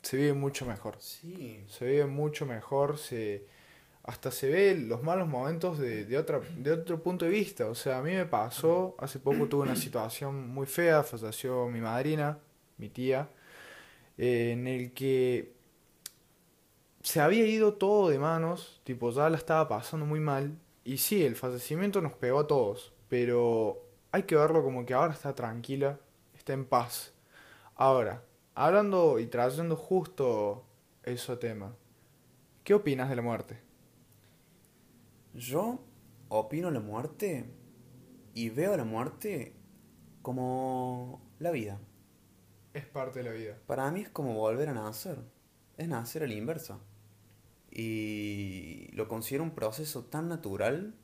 se 0.00 0.16
vive 0.16 0.32
mucho 0.32 0.64
mejor. 0.64 0.94
Sí. 1.00 1.64
Se 1.66 1.86
vive 1.86 2.06
mucho 2.06 2.46
mejor, 2.46 2.96
se 2.96 3.46
hasta 4.04 4.30
se 4.30 4.48
ve 4.48 4.76
los 4.76 5.02
malos 5.02 5.26
momentos 5.26 5.76
de, 5.76 6.04
de, 6.04 6.18
otra, 6.18 6.40
de 6.56 6.70
otro 6.70 7.02
punto 7.02 7.24
de 7.24 7.32
vista. 7.32 7.66
O 7.66 7.74
sea, 7.74 7.98
a 7.98 8.02
mí 8.02 8.12
me 8.12 8.26
pasó, 8.26 8.94
hace 9.00 9.18
poco 9.18 9.48
tuve 9.48 9.64
una 9.64 9.74
situación 9.74 10.50
muy 10.50 10.66
fea, 10.68 11.02
falleció 11.02 11.66
mi 11.66 11.80
madrina, 11.80 12.38
mi 12.78 12.90
tía, 12.90 13.28
en 14.16 14.66
el 14.66 14.92
que 14.92 15.54
se 17.02 17.20
había 17.20 17.46
ido 17.46 17.74
todo 17.74 18.08
de 18.08 18.18
manos, 18.18 18.80
tipo 18.84 19.10
ya 19.10 19.28
la 19.28 19.36
estaba 19.36 19.68
pasando 19.68 20.06
muy 20.06 20.20
mal. 20.20 20.58
Y 20.84 20.98
sí, 20.98 21.24
el 21.24 21.36
fallecimiento 21.36 22.00
nos 22.00 22.12
pegó 22.14 22.40
a 22.40 22.46
todos, 22.46 22.92
pero 23.08 23.82
hay 24.12 24.24
que 24.24 24.36
verlo 24.36 24.62
como 24.62 24.86
que 24.86 24.94
ahora 24.94 25.12
está 25.12 25.34
tranquila, 25.34 25.98
está 26.34 26.52
en 26.52 26.64
paz. 26.64 27.12
Ahora, 27.74 28.22
hablando 28.54 29.18
y 29.18 29.26
trayendo 29.26 29.76
justo 29.76 30.64
ese 31.02 31.36
tema, 31.36 31.74
¿qué 32.62 32.74
opinas 32.74 33.10
de 33.10 33.16
la 33.16 33.22
muerte? 33.22 33.60
Yo 35.34 35.80
opino 36.28 36.70
la 36.70 36.80
muerte 36.80 37.44
y 38.34 38.50
veo 38.50 38.76
la 38.76 38.84
muerte 38.84 39.54
como 40.22 41.20
la 41.38 41.50
vida. 41.50 41.80
Es 42.74 42.84
parte 42.84 43.20
de 43.20 43.24
la 43.24 43.30
vida. 43.30 43.56
Para 43.66 43.90
mí 43.90 44.02
es 44.02 44.08
como 44.10 44.34
volver 44.34 44.68
a 44.68 44.74
nacer. 44.74 45.18
Es 45.76 45.88
nacer 45.88 46.24
a 46.24 46.26
la 46.26 46.34
inversa. 46.34 46.80
Y 47.70 48.88
lo 48.92 49.08
considero 49.08 49.44
un 49.44 49.54
proceso 49.54 50.04
tan 50.04 50.28
natural 50.28 50.94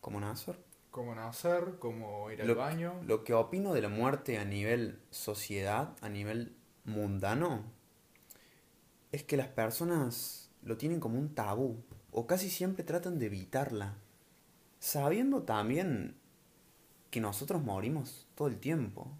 como 0.00 0.20
nacer. 0.20 0.58
Como 0.90 1.14
nacer, 1.14 1.76
como 1.78 2.30
ir 2.30 2.40
al 2.42 2.48
Lo, 2.48 2.54
baño. 2.56 3.00
lo 3.04 3.22
que 3.22 3.34
opino 3.34 3.74
de 3.74 3.82
la 3.82 3.88
muerte 3.88 4.38
a 4.38 4.44
nivel 4.44 5.00
sociedad, 5.10 5.96
a 6.00 6.08
nivel 6.08 6.56
mundano, 6.84 7.64
es 9.12 9.22
que 9.22 9.36
las 9.36 9.48
personas 9.48 10.50
lo 10.62 10.76
tienen 10.76 10.98
como 11.00 11.18
un 11.18 11.34
tabú 11.34 11.82
o 12.10 12.26
casi 12.26 12.50
siempre 12.50 12.82
tratan 12.84 13.18
de 13.18 13.26
evitarla, 13.26 13.98
sabiendo 14.80 15.42
también 15.42 16.16
que 17.10 17.20
nosotros 17.20 17.62
morimos 17.62 18.28
todo 18.34 18.48
el 18.48 18.58
tiempo. 18.58 19.12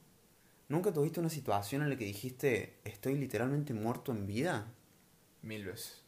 ¿Nunca 0.71 0.93
tuviste 0.93 1.19
una 1.19 1.31
situación 1.31 1.83
en 1.83 1.91
la 1.91 1.97
que 1.97 2.05
dijiste 2.05 2.79
estoy 2.85 3.17
literalmente 3.17 3.75
muerto 3.75 4.12
en 4.12 4.29
vida? 4.29 4.73
Mil 5.43 5.65
veces. 5.65 6.05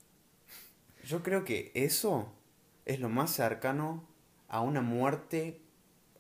Yo 1.05 1.25
creo 1.25 1.45
que 1.45 1.73
eso 1.75 2.33
es 2.85 3.01
lo 3.01 3.09
más 3.09 3.33
cercano 3.33 4.07
a 4.47 4.61
una 4.61 4.81
muerte 4.81 5.61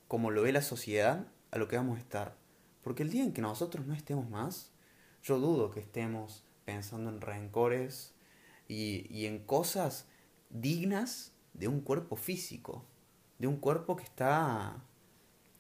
como 0.09 0.33
lo 0.33 0.43
ve 0.43 0.51
la 0.51 0.61
sociedad 0.61 1.29
a 1.53 1.59
lo 1.59 1.69
que 1.69 1.77
vamos 1.77 1.99
a 1.99 2.01
estar. 2.01 2.37
Porque 2.83 3.05
el 3.05 3.11
día 3.11 3.23
en 3.23 3.33
que 3.33 3.43
nosotros 3.43 3.87
no 3.87 3.95
estemos 3.95 4.29
más, 4.29 4.73
yo 5.23 5.39
dudo 5.39 5.71
que 5.71 5.79
estemos 5.79 6.43
pensando 6.65 7.11
en 7.11 7.21
rencores 7.21 8.13
y, 8.67 9.07
y 9.09 9.27
en 9.27 9.47
cosas 9.47 10.09
dignas 10.51 11.33
de 11.55 11.69
un 11.69 11.81
cuerpo 11.81 12.17
físico, 12.17 12.85
de 13.39 13.47
un 13.47 13.59
cuerpo 13.59 13.95
que 13.95 14.03
está 14.03 14.83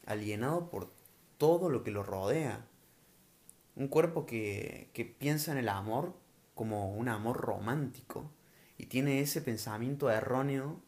alienado 0.05 0.69
por 0.69 0.93
todo 1.39 1.71
lo 1.71 1.85
que 1.85 1.93
lo 1.93 2.03
rodea. 2.03 2.67
Un 3.76 3.88
cuerpo 3.88 4.26
que, 4.26 4.91
que 4.93 5.05
piensa 5.05 5.52
en 5.52 5.59
el 5.59 5.69
amor 5.69 6.14
como 6.55 6.93
un 6.93 7.09
amor 7.09 7.38
romántico 7.41 8.31
y 8.76 8.87
tiene 8.87 9.21
ese 9.21 9.41
pensamiento 9.41 10.11
erróneo 10.11 10.81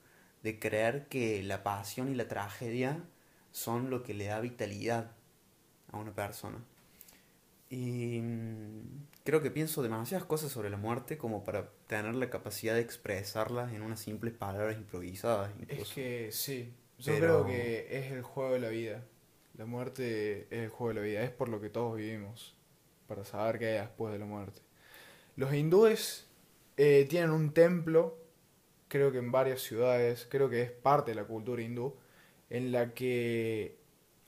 de 0.42 0.58
creer 0.58 1.06
que 1.08 1.42
la 1.42 1.62
pasión 1.62 2.10
y 2.10 2.14
la 2.14 2.28
tragedia 2.28 3.02
son 3.52 3.88
lo 3.88 4.02
que 4.02 4.12
le 4.14 4.26
da 4.26 4.40
vitalidad 4.40 5.12
a 5.90 5.96
una 5.96 6.12
persona. 6.12 6.58
Y 7.70 8.20
mm, 8.20 9.06
creo 9.24 9.40
que 9.40 9.50
pienso 9.50 9.82
demasiadas 9.82 10.26
cosas 10.26 10.52
sobre 10.52 10.68
la 10.70 10.76
muerte 10.76 11.16
como 11.16 11.44
para 11.44 11.70
tener 11.86 12.14
la 12.14 12.28
capacidad 12.30 12.74
de 12.74 12.80
expresarlas 12.80 13.72
en 13.72 13.82
unas 13.82 14.00
simples 14.00 14.34
palabras 14.34 14.76
improvisadas. 14.76 15.50
Es 15.68 15.88
que 15.94 16.28
sí, 16.30 16.72
yo 16.98 17.12
Pero- 17.14 17.44
creo 17.44 17.46
que 17.46 17.98
es 17.98 18.12
el 18.12 18.22
juego 18.22 18.52
de 18.52 18.60
la 18.60 18.68
vida. 18.68 19.02
La 19.56 19.66
muerte 19.66 20.42
es 20.50 20.64
el 20.64 20.68
juego 20.68 20.88
de 20.88 20.94
la 21.00 21.06
vida, 21.06 21.22
es 21.22 21.30
por 21.30 21.48
lo 21.48 21.60
que 21.60 21.70
todos 21.70 21.96
vivimos, 21.96 22.54
para 23.14 23.24
saber 23.24 23.58
qué 23.60 23.66
hay 23.68 23.80
después 23.80 24.12
de 24.12 24.18
la 24.18 24.26
muerte. 24.26 24.60
Los 25.36 25.54
hindúes 25.54 26.26
eh, 26.76 27.06
tienen 27.08 27.30
un 27.30 27.52
templo, 27.52 28.18
creo 28.88 29.12
que 29.12 29.18
en 29.18 29.30
varias 29.30 29.60
ciudades, 29.60 30.26
creo 30.28 30.50
que 30.50 30.62
es 30.62 30.70
parte 30.72 31.12
de 31.12 31.14
la 31.14 31.24
cultura 31.24 31.62
hindú, 31.62 31.94
en 32.50 32.72
la 32.72 32.92
que 32.92 33.78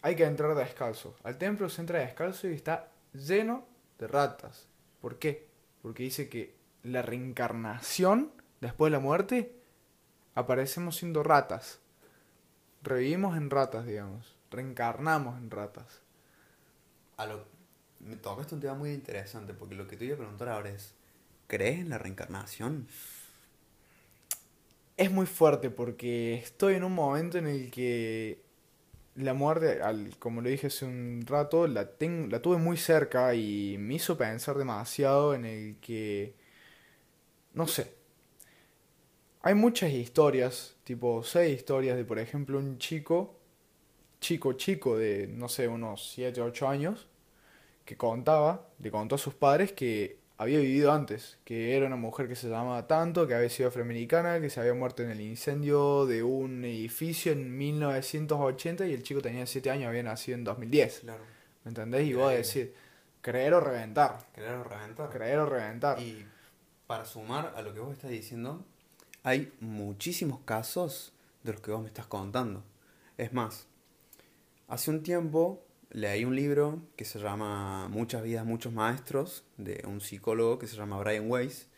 hay 0.02 0.14
que 0.14 0.24
entrar 0.24 0.54
descalzo. 0.54 1.16
Al 1.24 1.36
templo 1.36 1.68
se 1.68 1.80
entra 1.80 1.98
descalzo 1.98 2.48
y 2.48 2.54
está 2.54 2.88
lleno 3.12 3.66
de 3.98 4.06
ratas. 4.06 4.68
¿Por 5.00 5.18
qué? 5.18 5.48
Porque 5.82 6.04
dice 6.04 6.28
que 6.28 6.54
la 6.84 7.02
reencarnación, 7.02 8.30
después 8.60 8.92
de 8.92 8.98
la 8.98 9.02
muerte, 9.02 9.56
aparecemos 10.36 10.96
siendo 10.96 11.24
ratas. 11.24 11.80
Revivimos 12.82 13.36
en 13.36 13.50
ratas, 13.50 13.84
digamos. 13.84 14.36
Reencarnamos 14.50 15.38
en 15.38 15.50
ratas. 15.50 16.02
A 17.16 17.26
lo, 17.26 17.55
me 18.00 18.16
tocaste 18.16 18.54
un 18.54 18.60
tema 18.60 18.74
muy 18.74 18.92
interesante 18.92 19.54
porque 19.54 19.74
lo 19.74 19.86
que 19.86 19.96
te 19.96 20.04
iba 20.06 20.14
a 20.14 20.18
preguntar 20.18 20.48
ahora 20.48 20.70
es, 20.70 20.94
¿crees 21.48 21.80
en 21.80 21.90
la 21.90 21.98
reencarnación? 21.98 22.88
Es 24.96 25.10
muy 25.10 25.26
fuerte 25.26 25.70
porque 25.70 26.34
estoy 26.34 26.74
en 26.74 26.84
un 26.84 26.94
momento 26.94 27.36
en 27.38 27.46
el 27.46 27.70
que 27.70 28.40
la 29.16 29.34
muerte, 29.34 29.82
al, 29.82 30.16
como 30.18 30.42
lo 30.42 30.50
dije 30.50 30.68
hace 30.68 30.86
un 30.86 31.24
rato, 31.26 31.66
la, 31.68 31.86
ten- 31.98 32.30
la 32.30 32.42
tuve 32.42 32.58
muy 32.58 32.76
cerca 32.78 33.34
y 33.34 33.76
me 33.78 33.94
hizo 33.96 34.18
pensar 34.18 34.56
demasiado 34.58 35.34
en 35.34 35.44
el 35.46 35.76
que, 35.80 36.34
no 37.54 37.66
sé, 37.66 37.86
hay 39.42 39.54
muchas 39.54 39.92
historias, 39.92 40.76
tipo 40.84 41.22
seis 41.22 41.56
historias 41.56 41.96
de, 41.96 42.04
por 42.04 42.18
ejemplo, 42.18 42.58
un 42.58 42.78
chico, 42.78 43.36
chico, 44.20 44.54
chico 44.54 44.96
de, 44.98 45.28
no 45.28 45.48
sé, 45.48 45.68
unos 45.68 46.10
7, 46.12 46.40
8 46.42 46.68
años, 46.68 47.08
que 47.86 47.96
contaba, 47.96 48.68
le 48.80 48.90
contó 48.90 49.14
a 49.14 49.18
sus 49.18 49.32
padres 49.32 49.72
que 49.72 50.18
había 50.38 50.58
vivido 50.58 50.92
antes, 50.92 51.38
que 51.44 51.74
era 51.76 51.86
una 51.86 51.96
mujer 51.96 52.28
que 52.28 52.36
se 52.36 52.48
llamaba 52.48 52.86
tanto, 52.86 53.26
que 53.26 53.34
había 53.34 53.48
sido 53.48 53.70
afroamericana, 53.70 54.40
que 54.40 54.50
se 54.50 54.60
había 54.60 54.74
muerto 54.74 55.02
en 55.02 55.10
el 55.10 55.20
incendio 55.20 56.04
de 56.04 56.22
un 56.22 56.64
edificio 56.64 57.32
en 57.32 57.56
1980 57.56 58.86
y 58.86 58.92
el 58.92 59.02
chico 59.02 59.22
tenía 59.22 59.46
7 59.46 59.70
años, 59.70 59.88
había 59.88 60.02
nacido 60.02 60.36
en 60.36 60.44
2010. 60.44 61.00
Claro. 61.00 61.22
¿Me 61.64 61.70
entendés? 61.70 62.06
Y 62.06 62.12
vos 62.12 62.30
decís, 62.30 62.68
creer 63.22 63.54
o 63.54 63.60
reventar, 63.60 64.18
¿Creer 64.34 64.56
o 64.56 64.64
reventar? 64.64 65.08
creer 65.08 65.38
o 65.38 65.46
reventar. 65.46 66.00
Y 66.00 66.26
para 66.86 67.04
sumar 67.04 67.54
a 67.56 67.62
lo 67.62 67.72
que 67.72 67.80
vos 67.80 67.92
estás 67.92 68.10
diciendo, 68.10 68.64
hay 69.22 69.52
muchísimos 69.60 70.40
casos 70.44 71.12
de 71.42 71.52
los 71.52 71.62
que 71.62 71.70
vos 71.70 71.80
me 71.80 71.88
estás 71.88 72.06
contando. 72.06 72.62
Es 73.16 73.32
más, 73.32 73.66
hace 74.68 74.90
un 74.90 75.02
tiempo 75.02 75.65
leí 75.96 76.26
un 76.26 76.36
libro 76.36 76.82
que 76.94 77.06
se 77.06 77.18
llama 77.18 77.88
Muchas 77.88 78.22
vidas, 78.22 78.44
muchos 78.44 78.70
maestros, 78.70 79.44
de 79.56 79.82
un 79.86 80.02
psicólogo 80.02 80.58
que 80.58 80.66
se 80.66 80.76
llama 80.76 80.98
Brian 80.98 81.30
Weiss, 81.30 81.68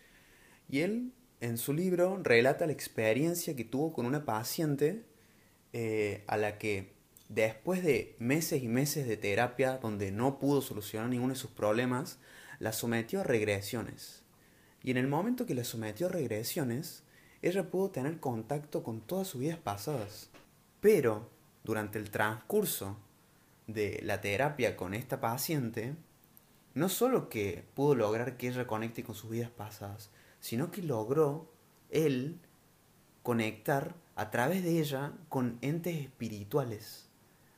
y 0.69 0.81
él 0.81 1.13
en 1.41 1.57
su 1.57 1.73
libro 1.73 2.21
relata 2.25 2.67
la 2.67 2.73
experiencia 2.73 3.55
que 3.55 3.65
tuvo 3.65 3.93
con 3.93 4.07
una 4.07 4.25
paciente 4.25 5.05
eh, 5.73 6.25
a 6.27 6.37
la 6.37 6.59
que 6.59 6.95
después 7.29 7.85
de 7.85 8.17
meses 8.19 8.61
y 8.61 8.67
meses 8.67 9.07
de 9.07 9.17
terapia 9.17 9.79
donde 9.79 10.11
no 10.11 10.41
pudo 10.41 10.63
solucionar 10.63 11.09
ninguno 11.09 11.35
de 11.35 11.39
sus 11.39 11.53
problemas, 11.53 12.19
la 12.59 12.73
sometió 12.73 13.21
a 13.21 13.25
regresiones. 13.25 14.25
Y 14.83 14.91
en 14.91 14.97
el 14.97 15.07
momento 15.07 15.47
que 15.47 15.55
la 15.55 15.63
sometió 15.63 16.09
a 16.09 16.11
regresiones, 16.11 17.05
ella 17.41 17.71
pudo 17.71 17.91
tener 17.91 18.19
contacto 18.19 18.83
con 18.83 19.01
todas 19.01 19.29
sus 19.29 19.43
vidas 19.43 19.59
pasadas. 19.59 20.31
Pero, 20.81 21.31
durante 21.63 22.01
el 22.01 22.11
transcurso 22.11 22.97
de 23.69 24.01
la 24.03 24.21
terapia 24.21 24.77
con 24.77 24.95
esta 24.95 25.21
paciente, 25.21 25.95
no 26.75 26.89
solo 26.89 27.29
que 27.29 27.65
pudo 27.75 27.95
lograr 27.95 28.37
que 28.37 28.49
ella 28.49 28.67
conecte 28.67 29.05
con 29.05 29.15
sus 29.15 29.31
vidas 29.31 29.51
pasadas, 29.51 30.11
sino 30.41 30.71
que 30.71 30.83
logró 30.83 31.53
él 31.91 32.41
conectar 33.23 33.95
a 34.17 34.31
través 34.31 34.65
de 34.65 34.81
ella 34.81 35.13
con 35.29 35.59
entes 35.61 35.97
espirituales, 35.97 37.09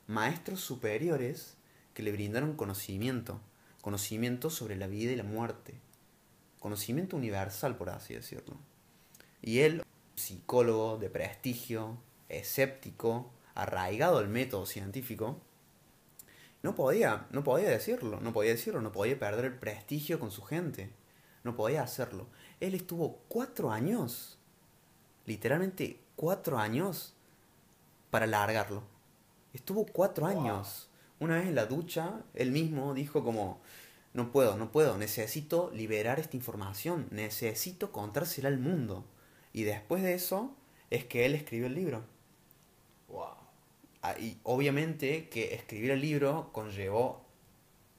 maestros 0.06 0.60
superiores 0.60 1.56
que 1.94 2.02
le 2.02 2.12
brindaron 2.12 2.56
conocimiento, 2.56 3.40
conocimiento 3.80 4.50
sobre 4.50 4.76
la 4.76 4.88
vida 4.88 5.12
y 5.12 5.16
la 5.16 5.22
muerte, 5.22 5.74
conocimiento 6.58 7.16
universal, 7.16 7.76
por 7.76 7.90
así 7.90 8.14
decirlo. 8.14 8.56
Y 9.42 9.60
él, 9.60 9.82
psicólogo 10.16 10.98
de 10.98 11.08
prestigio, 11.08 11.98
escéptico, 12.28 13.30
arraigado 13.54 14.18
al 14.18 14.28
método 14.28 14.66
científico, 14.66 15.40
no 16.62 16.74
podía, 16.74 17.26
no 17.30 17.42
podía 17.42 17.70
decirlo, 17.70 18.20
no 18.20 18.32
podía 18.32 18.52
decirlo, 18.52 18.82
no 18.82 18.92
podía 18.92 19.18
perder 19.18 19.46
el 19.46 19.58
prestigio 19.58 20.20
con 20.20 20.30
su 20.30 20.42
gente, 20.42 20.90
no 21.42 21.56
podía 21.56 21.82
hacerlo. 21.82 22.26
Él 22.60 22.74
estuvo 22.74 23.20
cuatro 23.28 23.70
años, 23.70 24.38
literalmente 25.24 26.00
cuatro 26.16 26.58
años, 26.58 27.14
para 28.10 28.26
largarlo. 28.26 28.82
Estuvo 29.54 29.86
cuatro 29.86 30.26
años. 30.26 30.88
Una 31.18 31.36
vez 31.36 31.48
en 31.48 31.54
la 31.54 31.66
ducha, 31.66 32.22
él 32.34 32.50
mismo 32.50 32.94
dijo 32.94 33.24
como, 33.24 33.60
no 34.12 34.32
puedo, 34.32 34.56
no 34.56 34.72
puedo, 34.72 34.98
necesito 34.98 35.70
liberar 35.72 36.18
esta 36.18 36.36
información, 36.36 37.06
necesito 37.10 37.92
contársela 37.92 38.48
al 38.48 38.58
mundo. 38.58 39.04
Y 39.52 39.62
después 39.64 40.02
de 40.02 40.14
eso 40.14 40.54
es 40.90 41.04
que 41.04 41.26
él 41.26 41.34
escribió 41.34 41.66
el 41.66 41.74
libro. 41.74 42.02
Wow. 43.08 43.39
Ah, 44.02 44.16
Y 44.18 44.38
obviamente 44.44 45.28
que 45.28 45.54
escribir 45.54 45.90
el 45.90 46.00
libro 46.00 46.50
conllevó 46.52 47.24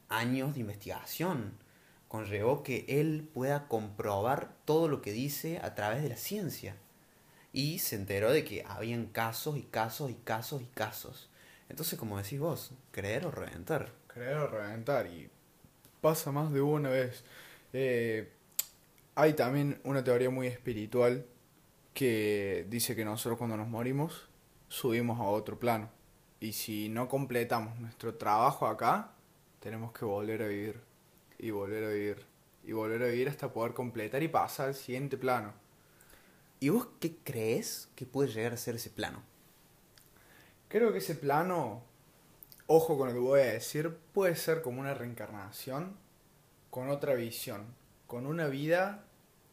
años 0.10 0.54
de 0.54 0.62
investigación, 0.62 1.58
conllevó 2.08 2.64
que 2.64 2.86
él 2.88 3.30
pueda 3.34 3.68
comprobar 3.68 4.54
todo 4.66 4.88
lo 4.88 5.02
que 5.02 5.12
dice 5.12 5.60
a 5.64 5.76
través 5.76 6.04
de 6.04 6.10
la 6.10 6.18
ciencia. 6.18 6.76
Y 7.54 7.80
se 7.80 7.96
enteró 7.96 8.32
de 8.32 8.44
que 8.44 8.64
habían 8.68 9.08
casos 9.08 9.58
y 9.58 9.64
casos 9.64 10.10
y 10.12 10.16
casos 10.16 10.62
y 10.62 10.66
casos. 10.66 11.30
Entonces, 11.70 11.98
como 12.00 12.18
decís 12.18 12.40
vos, 12.40 12.72
creer 12.92 13.26
o 13.26 13.32
reventar. 13.32 13.92
Creer 14.08 14.38
o 14.38 14.48
reventar 14.48 15.08
y 15.08 15.30
pasa 16.02 16.32
más 16.32 16.52
de 16.52 16.62
una 16.62 16.90
vez. 16.90 17.24
Eh, 17.74 18.30
hay 19.16 19.34
también 19.34 19.80
una 19.84 20.04
teoría 20.04 20.30
muy 20.30 20.48
espiritual 20.48 21.26
que 21.94 22.66
dice 22.70 22.96
que 22.96 23.06
nosotros 23.06 23.38
cuando 23.38 23.58
nos 23.58 23.68
morimos 23.68 24.28
subimos 24.72 25.20
a 25.20 25.24
otro 25.24 25.60
plano. 25.60 25.90
Y 26.40 26.54
si 26.54 26.88
no 26.88 27.10
completamos 27.10 27.78
nuestro 27.78 28.16
trabajo 28.16 28.66
acá, 28.66 29.12
tenemos 29.60 29.92
que 29.92 30.06
volver 30.06 30.42
a 30.42 30.48
vivir. 30.48 30.80
Y 31.38 31.52
volver 31.52 31.84
a 31.84 31.90
vivir. 31.90 32.26
Y 32.64 32.72
volver 32.72 33.04
a 33.04 33.08
vivir 33.08 33.28
hasta 33.28 33.52
poder 33.52 33.74
completar 33.74 34.24
y 34.24 34.30
pasar 34.30 34.70
al 34.70 34.76
siguiente 34.76 35.18
plano. 35.18 35.54
¿Y 36.62 36.70
vos 36.70 36.88
qué 37.00 37.18
crees 37.18 37.90
que 37.96 38.06
puede 38.06 38.32
llegar 38.32 38.54
a 38.54 38.58
ser 38.58 38.76
ese 38.76 38.90
plano? 38.90 39.22
Creo 40.70 40.94
que 40.94 41.00
ese 41.00 41.16
plano, 41.16 41.84
ojo 42.68 42.98
con 42.98 43.10
lo 43.10 43.14
que 43.14 43.20
voy 43.20 43.42
a 43.42 43.54
decir, 43.54 43.98
puede 44.14 44.36
ser 44.36 44.62
como 44.62 44.80
una 44.80 44.94
reencarnación 44.94 45.98
con 46.70 46.90
otra 46.90 47.14
visión, 47.16 47.66
con 48.08 48.26
una 48.26 48.48
vida 48.48 49.04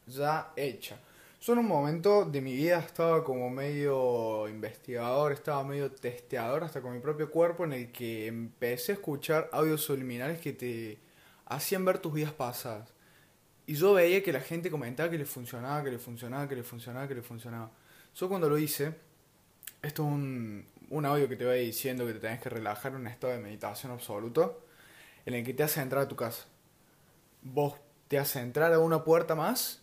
ya 0.06 0.52
hecha. 0.54 1.00
Yo 1.40 1.52
en 1.52 1.60
un 1.60 1.68
momento 1.68 2.24
de 2.24 2.40
mi 2.40 2.56
vida 2.56 2.80
estaba 2.80 3.22
como 3.22 3.48
medio 3.48 4.48
investigador, 4.48 5.30
estaba 5.30 5.62
medio 5.62 5.92
testeador 5.92 6.64
hasta 6.64 6.82
con 6.82 6.92
mi 6.92 7.00
propio 7.00 7.30
cuerpo 7.30 7.64
en 7.64 7.72
el 7.74 7.92
que 7.92 8.26
empecé 8.26 8.92
a 8.92 8.94
escuchar 8.96 9.48
audios 9.52 9.82
subliminales 9.82 10.40
que 10.40 10.52
te 10.52 10.98
hacían 11.46 11.84
ver 11.84 11.98
tus 11.98 12.12
vidas 12.12 12.32
pasadas. 12.32 12.92
Y 13.66 13.74
yo 13.74 13.92
veía 13.92 14.22
que 14.22 14.32
la 14.32 14.40
gente 14.40 14.68
comentaba 14.68 15.10
que 15.10 15.18
le 15.18 15.26
funcionaba, 15.26 15.84
que 15.84 15.92
le 15.92 15.98
funcionaba, 15.98 16.48
que 16.48 16.56
le 16.56 16.64
funcionaba, 16.64 17.06
que 17.06 17.14
le 17.14 17.22
funcionaba. 17.22 17.70
Yo 18.16 18.28
cuando 18.28 18.48
lo 18.48 18.58
hice, 18.58 18.94
esto 19.82 20.02
es 20.02 20.08
un, 20.08 20.66
un 20.90 21.06
audio 21.06 21.28
que 21.28 21.36
te 21.36 21.44
va 21.44 21.52
diciendo 21.52 22.04
que 22.04 22.14
te 22.14 22.20
tenés 22.20 22.40
que 22.40 22.48
relajar 22.48 22.92
en 22.92 22.98
un 22.98 23.06
estado 23.06 23.32
de 23.32 23.38
meditación 23.38 23.92
absoluto, 23.92 24.64
en 25.24 25.34
el 25.34 25.44
que 25.44 25.54
te 25.54 25.62
hace 25.62 25.80
entrar 25.80 26.02
a 26.02 26.08
tu 26.08 26.16
casa. 26.16 26.46
Vos 27.42 27.74
te 28.08 28.18
hace 28.18 28.40
entrar 28.40 28.72
a 28.72 28.80
una 28.80 29.04
puerta 29.04 29.36
más, 29.36 29.82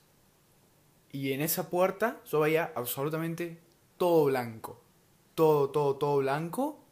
y 1.15 1.31
en 1.31 1.41
esa 1.41 1.69
puerta 1.69 2.21
yo 2.29 2.41
veía 2.41 2.73
absolutamente 2.75 3.57
todo 3.97 4.25
blanco. 4.25 4.81
Todo, 5.33 5.69
todo, 5.69 5.95
todo 5.95 6.17
blanco, 6.17 6.85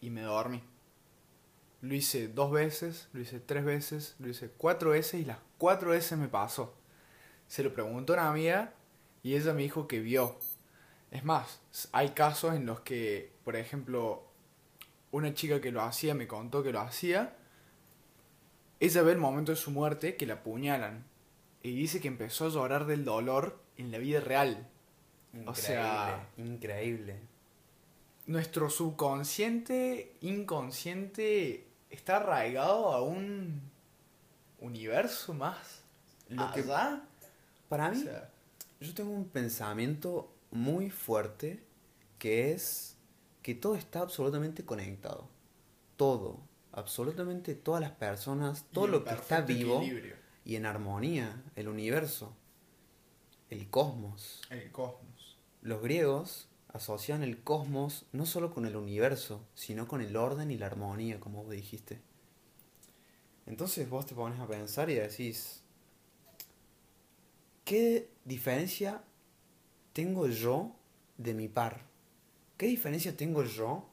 y 0.00 0.10
me 0.10 0.22
dormí. 0.22 0.62
Lo 1.80 1.94
hice 1.94 2.28
dos 2.28 2.52
veces, 2.52 3.08
lo 3.12 3.20
hice 3.20 3.40
tres 3.40 3.64
veces, 3.64 4.14
lo 4.20 4.28
hice 4.28 4.48
cuatro 4.56 4.90
veces 4.90 5.20
y 5.20 5.24
las 5.24 5.38
cuatro 5.58 5.90
veces 5.90 6.16
me 6.16 6.28
pasó. 6.28 6.72
Se 7.48 7.64
lo 7.64 7.74
preguntó 7.74 8.12
a 8.12 8.16
una 8.16 8.30
amiga 8.30 8.74
y 9.24 9.34
ella 9.34 9.52
me 9.54 9.62
dijo 9.62 9.88
que 9.88 9.98
vio. 9.98 10.36
Es 11.10 11.24
más, 11.24 11.60
hay 11.90 12.10
casos 12.10 12.54
en 12.54 12.64
los 12.64 12.80
que, 12.80 13.32
por 13.44 13.56
ejemplo, 13.56 14.22
una 15.10 15.34
chica 15.34 15.60
que 15.60 15.72
lo 15.72 15.82
hacía 15.82 16.14
me 16.14 16.28
contó 16.28 16.62
que 16.62 16.72
lo 16.72 16.80
hacía. 16.80 17.36
Ella 18.78 19.02
ve 19.02 19.12
el 19.12 19.18
momento 19.18 19.50
de 19.50 19.56
su 19.56 19.72
muerte 19.72 20.16
que 20.16 20.26
la 20.26 20.34
apuñalan. 20.34 21.04
Y 21.68 21.74
dice 21.74 22.00
que 22.00 22.08
empezó 22.08 22.46
a 22.46 22.48
llorar 22.48 22.86
del 22.86 23.04
dolor 23.04 23.58
en 23.76 23.90
la 23.90 23.98
vida 23.98 24.20
real. 24.20 24.66
O 25.46 25.54
sea- 25.54 26.28
increíble. 26.38 27.20
Nuestro 28.26 28.70
subconsciente, 28.70 30.14
inconsciente, 30.20 31.66
está 31.90 32.16
arraigado 32.16 32.92
a 32.92 33.02
un 33.02 33.60
universo 34.60 35.34
más. 35.34 35.82
Lo 36.28 36.50
que- 36.52 36.60
allá. 36.60 37.02
Para 37.68 37.88
O 37.88 37.92
mí, 37.92 38.02
sea, 38.02 38.30
yo 38.80 38.94
tengo 38.94 39.10
un 39.10 39.26
pensamiento 39.28 40.30
muy 40.50 40.90
fuerte 40.90 41.62
que 42.18 42.52
es 42.52 42.96
que 43.42 43.54
todo 43.54 43.76
está 43.76 44.00
absolutamente 44.00 44.64
conectado. 44.64 45.28
Todo, 45.96 46.38
absolutamente 46.72 47.54
todas 47.54 47.80
las 47.80 47.90
personas, 47.92 48.64
todo 48.72 48.86
lo 48.86 49.04
que 49.04 49.14
está 49.14 49.40
vivo 49.42 49.78
equilibrio. 49.82 50.16
Y 50.48 50.56
en 50.56 50.64
armonía, 50.64 51.44
el 51.56 51.68
universo, 51.68 52.34
el 53.50 53.68
cosmos. 53.68 54.40
El 54.48 54.72
cosmos. 54.72 55.36
Los 55.60 55.82
griegos 55.82 56.48
asocian 56.68 57.22
el 57.22 57.42
cosmos 57.42 58.06
no 58.12 58.24
solo 58.24 58.54
con 58.54 58.64
el 58.64 58.74
universo, 58.74 59.44
sino 59.54 59.86
con 59.86 60.00
el 60.00 60.16
orden 60.16 60.50
y 60.50 60.56
la 60.56 60.64
armonía, 60.64 61.20
como 61.20 61.42
vos 61.42 61.52
dijiste. 61.52 62.00
Entonces 63.44 63.90
vos 63.90 64.06
te 64.06 64.14
pones 64.14 64.40
a 64.40 64.46
pensar 64.46 64.88
y 64.88 64.94
decís, 64.94 65.64
¿qué 67.66 68.08
diferencia 68.24 69.04
tengo 69.92 70.28
yo 70.28 70.74
de 71.18 71.34
mi 71.34 71.48
par? 71.48 71.82
¿Qué 72.56 72.68
diferencia 72.68 73.14
tengo 73.14 73.44
yo 73.44 73.86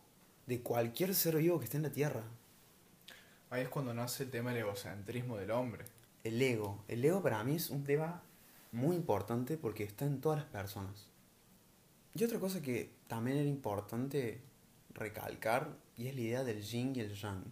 de 0.47 0.61
cualquier 0.61 1.15
ser 1.15 1.35
vivo 1.35 1.59
que 1.59 1.65
esté 1.65 1.75
en 1.75 1.83
la 1.83 1.91
Tierra? 1.91 2.23
Ahí 3.49 3.63
es 3.63 3.67
cuando 3.67 3.93
nace 3.93 4.23
el 4.23 4.31
tema 4.31 4.51
del 4.51 4.59
egocentrismo 4.59 5.35
del 5.35 5.51
hombre. 5.51 5.94
El 6.25 6.41
ego. 6.41 6.83
El 6.87 7.05
ego 7.05 7.21
para 7.21 7.43
mí 7.43 7.53
es 7.53 7.69
un 7.69 7.83
tema 7.83 8.23
muy 8.71 8.95
importante 8.95 9.57
porque 9.57 9.83
está 9.83 10.05
en 10.05 10.21
todas 10.21 10.39
las 10.39 10.47
personas. 10.47 11.07
Y 12.15 12.23
otra 12.23 12.39
cosa 12.39 12.63
que 12.63 12.95
también 13.07 13.37
era 13.37 13.47
importante 13.47 14.41
recalcar 14.95 15.77
y 15.95 16.07
es 16.07 16.15
la 16.15 16.21
idea 16.21 16.43
del 16.43 16.63
yin 16.63 16.95
y 16.95 17.01
el 17.01 17.13
yang. 17.13 17.43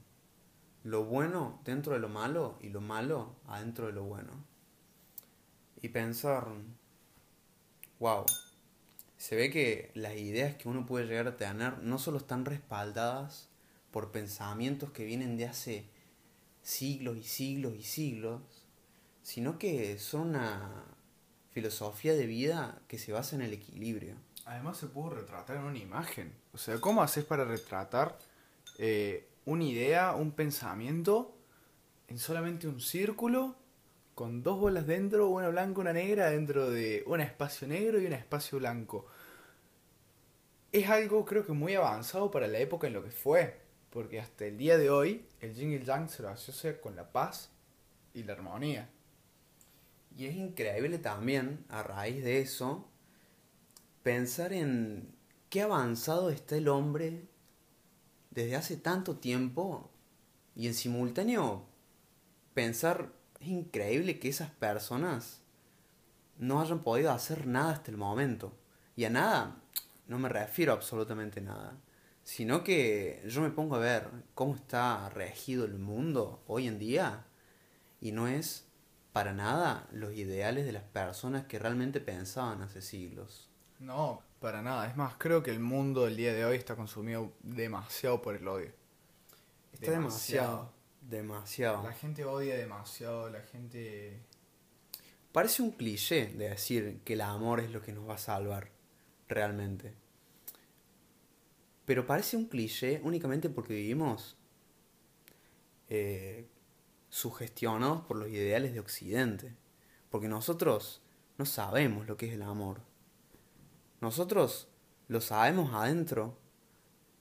Lo 0.84 1.06
bueno 1.06 1.62
dentro 1.64 1.94
de 1.94 2.00
lo 2.00 2.10
malo 2.10 2.58
y 2.62 2.70
lo 2.70 2.82
malo 2.82 3.36
adentro 3.46 3.86
de 3.86 3.94
lo 3.94 4.06
bueno. 4.06 4.44
Y 5.80 5.90
pensar, 5.90 6.48
wow, 8.00 8.26
se 9.18 9.36
ve 9.36 9.52
que 9.52 9.92
las 9.94 10.16
ideas 10.16 10.56
que 10.56 10.68
uno 10.68 10.88
puede 10.88 11.06
llegar 11.06 11.28
a 11.28 11.38
tener 11.38 11.78
no 11.84 12.00
solo 12.00 12.18
están 12.18 12.44
respaldadas 12.44 13.50
por 13.92 14.12
pensamientos 14.12 14.90
que 14.90 15.06
vienen 15.06 15.38
de 15.38 15.46
hace 15.46 15.86
siglos 16.64 17.18
y 17.18 17.24
siglos 17.24 17.76
y 17.78 17.84
siglos, 17.84 18.42
sino 19.24 19.58
que 19.58 19.98
son 19.98 20.30
una 20.30 20.86
filosofía 21.52 22.14
de 22.14 22.28
vida 22.28 22.82
que 22.88 23.00
se 23.00 23.14
basa 23.14 23.36
en 23.36 23.42
el 23.42 23.54
equilibrio. 23.54 24.16
Además 24.46 24.78
se 24.78 24.88
pudo 24.88 25.12
retratar 25.12 25.58
en 25.58 25.64
una 25.64 25.80
imagen. 25.80 26.34
O 26.52 26.58
sea, 26.58 26.80
¿cómo 26.80 27.02
haces 27.02 27.24
para 27.24 27.46
retratar 27.46 28.18
eh, 28.78 29.28
una 29.46 29.64
idea, 29.64 30.14
un 30.14 30.32
pensamiento 30.32 31.36
en 32.08 32.20
solamente 32.20 32.68
un 32.68 32.82
círculo 32.82 33.56
con 34.14 34.44
dos 34.44 34.60
bolas 34.60 34.86
dentro, 34.86 35.30
una 35.30 35.50
blanca, 35.50 35.82
una 35.82 35.94
negra, 35.94 36.30
dentro 36.30 36.70
de 36.70 37.04
un 37.08 37.22
espacio 37.22 37.68
negro 37.68 38.00
y 38.00 38.06
un 38.06 38.14
espacio 38.14 38.60
blanco? 38.60 39.08
Es 40.72 40.90
algo 40.90 41.24
creo 41.24 41.46
que 41.46 41.54
muy 41.54 41.76
avanzado 41.76 42.30
para 42.30 42.48
la 42.48 42.58
época 42.60 42.88
en 42.88 42.94
lo 42.94 43.04
que 43.04 43.12
fue. 43.12 43.62
Porque 43.90 44.20
hasta 44.20 44.46
el 44.46 44.58
día 44.58 44.78
de 44.80 44.90
hoy 44.90 45.28
el 45.40 45.54
yin 45.54 45.72
y 45.72 45.76
el 45.76 46.10
se 46.10 46.24
lo 46.24 46.30
asocia 46.30 46.82
con 46.82 46.96
la 46.96 47.12
paz 47.12 47.52
y 48.14 48.24
la 48.24 48.34
armonía. 48.34 48.90
Y 50.16 50.26
es 50.26 50.36
increíble 50.36 51.00
también, 51.00 51.66
a 51.70 51.84
raíz 51.84 52.24
de 52.24 52.40
eso, 52.40 52.88
pensar 54.04 54.54
en 54.54 55.16
qué 55.50 55.62
avanzado 55.62 56.30
está 56.30 56.56
el 56.56 56.68
hombre 56.68 57.28
desde 58.32 58.56
hace 58.56 58.78
tanto 58.78 59.18
tiempo 59.18 59.90
y 60.56 60.68
en 60.68 60.74
simultáneo 60.74 61.66
pensar, 62.54 63.12
es 63.40 63.48
increíble 63.48 64.20
que 64.20 64.30
esas 64.30 64.50
personas 64.52 65.42
no 66.38 66.62
hayan 66.62 66.84
podido 66.84 67.12
hacer 67.12 67.48
nada 67.48 67.72
hasta 67.72 67.92
el 67.92 67.98
momento. 67.98 68.54
Y 68.96 69.06
a 69.06 69.10
nada, 69.10 69.62
no 70.08 70.20
me 70.20 70.30
refiero 70.30 70.72
a 70.72 70.76
absolutamente 70.76 71.42
nada, 71.42 71.78
sino 72.24 72.64
que 72.64 73.24
yo 73.28 73.42
me 73.42 73.50
pongo 73.50 73.76
a 73.76 73.80
ver 73.80 74.10
cómo 74.36 74.56
está 74.56 75.10
regido 75.10 75.66
el 75.66 75.80
mundo 75.80 76.44
hoy 76.48 76.68
en 76.68 76.78
día 76.78 77.26
y 78.00 78.12
no 78.12 78.28
es 78.28 78.68
para 79.14 79.32
nada 79.32 79.88
los 79.92 80.14
ideales 80.14 80.66
de 80.66 80.72
las 80.72 80.84
personas 80.84 81.46
que 81.46 81.60
realmente 81.60 82.02
pensaban 82.02 82.62
hace 82.64 82.82
siglos. 82.82 83.50
No, 83.80 84.24
para 84.40 84.62
nada. 84.62 84.88
Es 84.88 84.98
más, 84.98 85.14
creo 85.18 85.44
que 85.44 85.52
el 85.52 85.60
mundo 85.60 86.06
del 86.06 86.18
día 86.18 86.34
de 86.34 86.44
hoy 86.46 86.58
está 86.58 86.76
consumido 86.76 87.32
demasiado 87.44 88.22
por 88.22 88.36
el 88.36 88.48
odio. 88.48 88.72
Está 89.72 89.92
demasiado, 89.92 90.74
demasiado. 91.02 91.84
La 91.84 91.94
gente 91.94 92.26
odia 92.26 92.58
demasiado, 92.58 93.30
la 93.30 93.42
gente... 93.42 94.20
Parece 95.32 95.62
un 95.62 95.72
cliché 95.72 96.28
de 96.28 96.50
decir 96.50 97.02
que 97.04 97.14
el 97.14 97.22
amor 97.22 97.60
es 97.60 97.72
lo 97.72 97.82
que 97.82 97.92
nos 97.92 98.08
va 98.08 98.16
a 98.16 98.20
salvar, 98.20 98.70
realmente. 99.28 99.94
Pero 101.86 102.06
parece 102.06 102.38
un 102.38 102.46
cliché 102.46 103.02
únicamente 103.04 103.50
porque 103.50 103.74
vivimos 103.74 104.38
eh, 105.90 106.48
sugestionados 107.14 108.02
por 108.02 108.18
los 108.18 108.28
ideales 108.28 108.74
de 108.74 108.80
Occidente. 108.80 109.56
Porque 110.10 110.28
nosotros 110.28 111.00
no 111.38 111.46
sabemos 111.46 112.08
lo 112.08 112.18
que 112.18 112.26
es 112.26 112.34
el 112.34 112.42
amor. 112.42 112.82
Nosotros 114.02 114.68
lo 115.08 115.22
sabemos 115.22 115.76
adentro, 115.76 116.40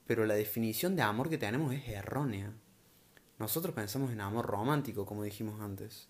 pero 0.07 0.25
la 0.25 0.33
definición 0.33 0.97
de 0.97 1.03
amor 1.03 1.29
que 1.29 1.37
tenemos 1.37 1.75
es 1.75 1.87
errónea. 1.89 2.55
Nosotros 3.39 3.75
pensamos 3.75 4.11
en 4.13 4.23
amor 4.23 4.47
romántico, 4.47 5.05
como 5.05 5.25
dijimos 5.25 5.61
antes. 5.61 6.09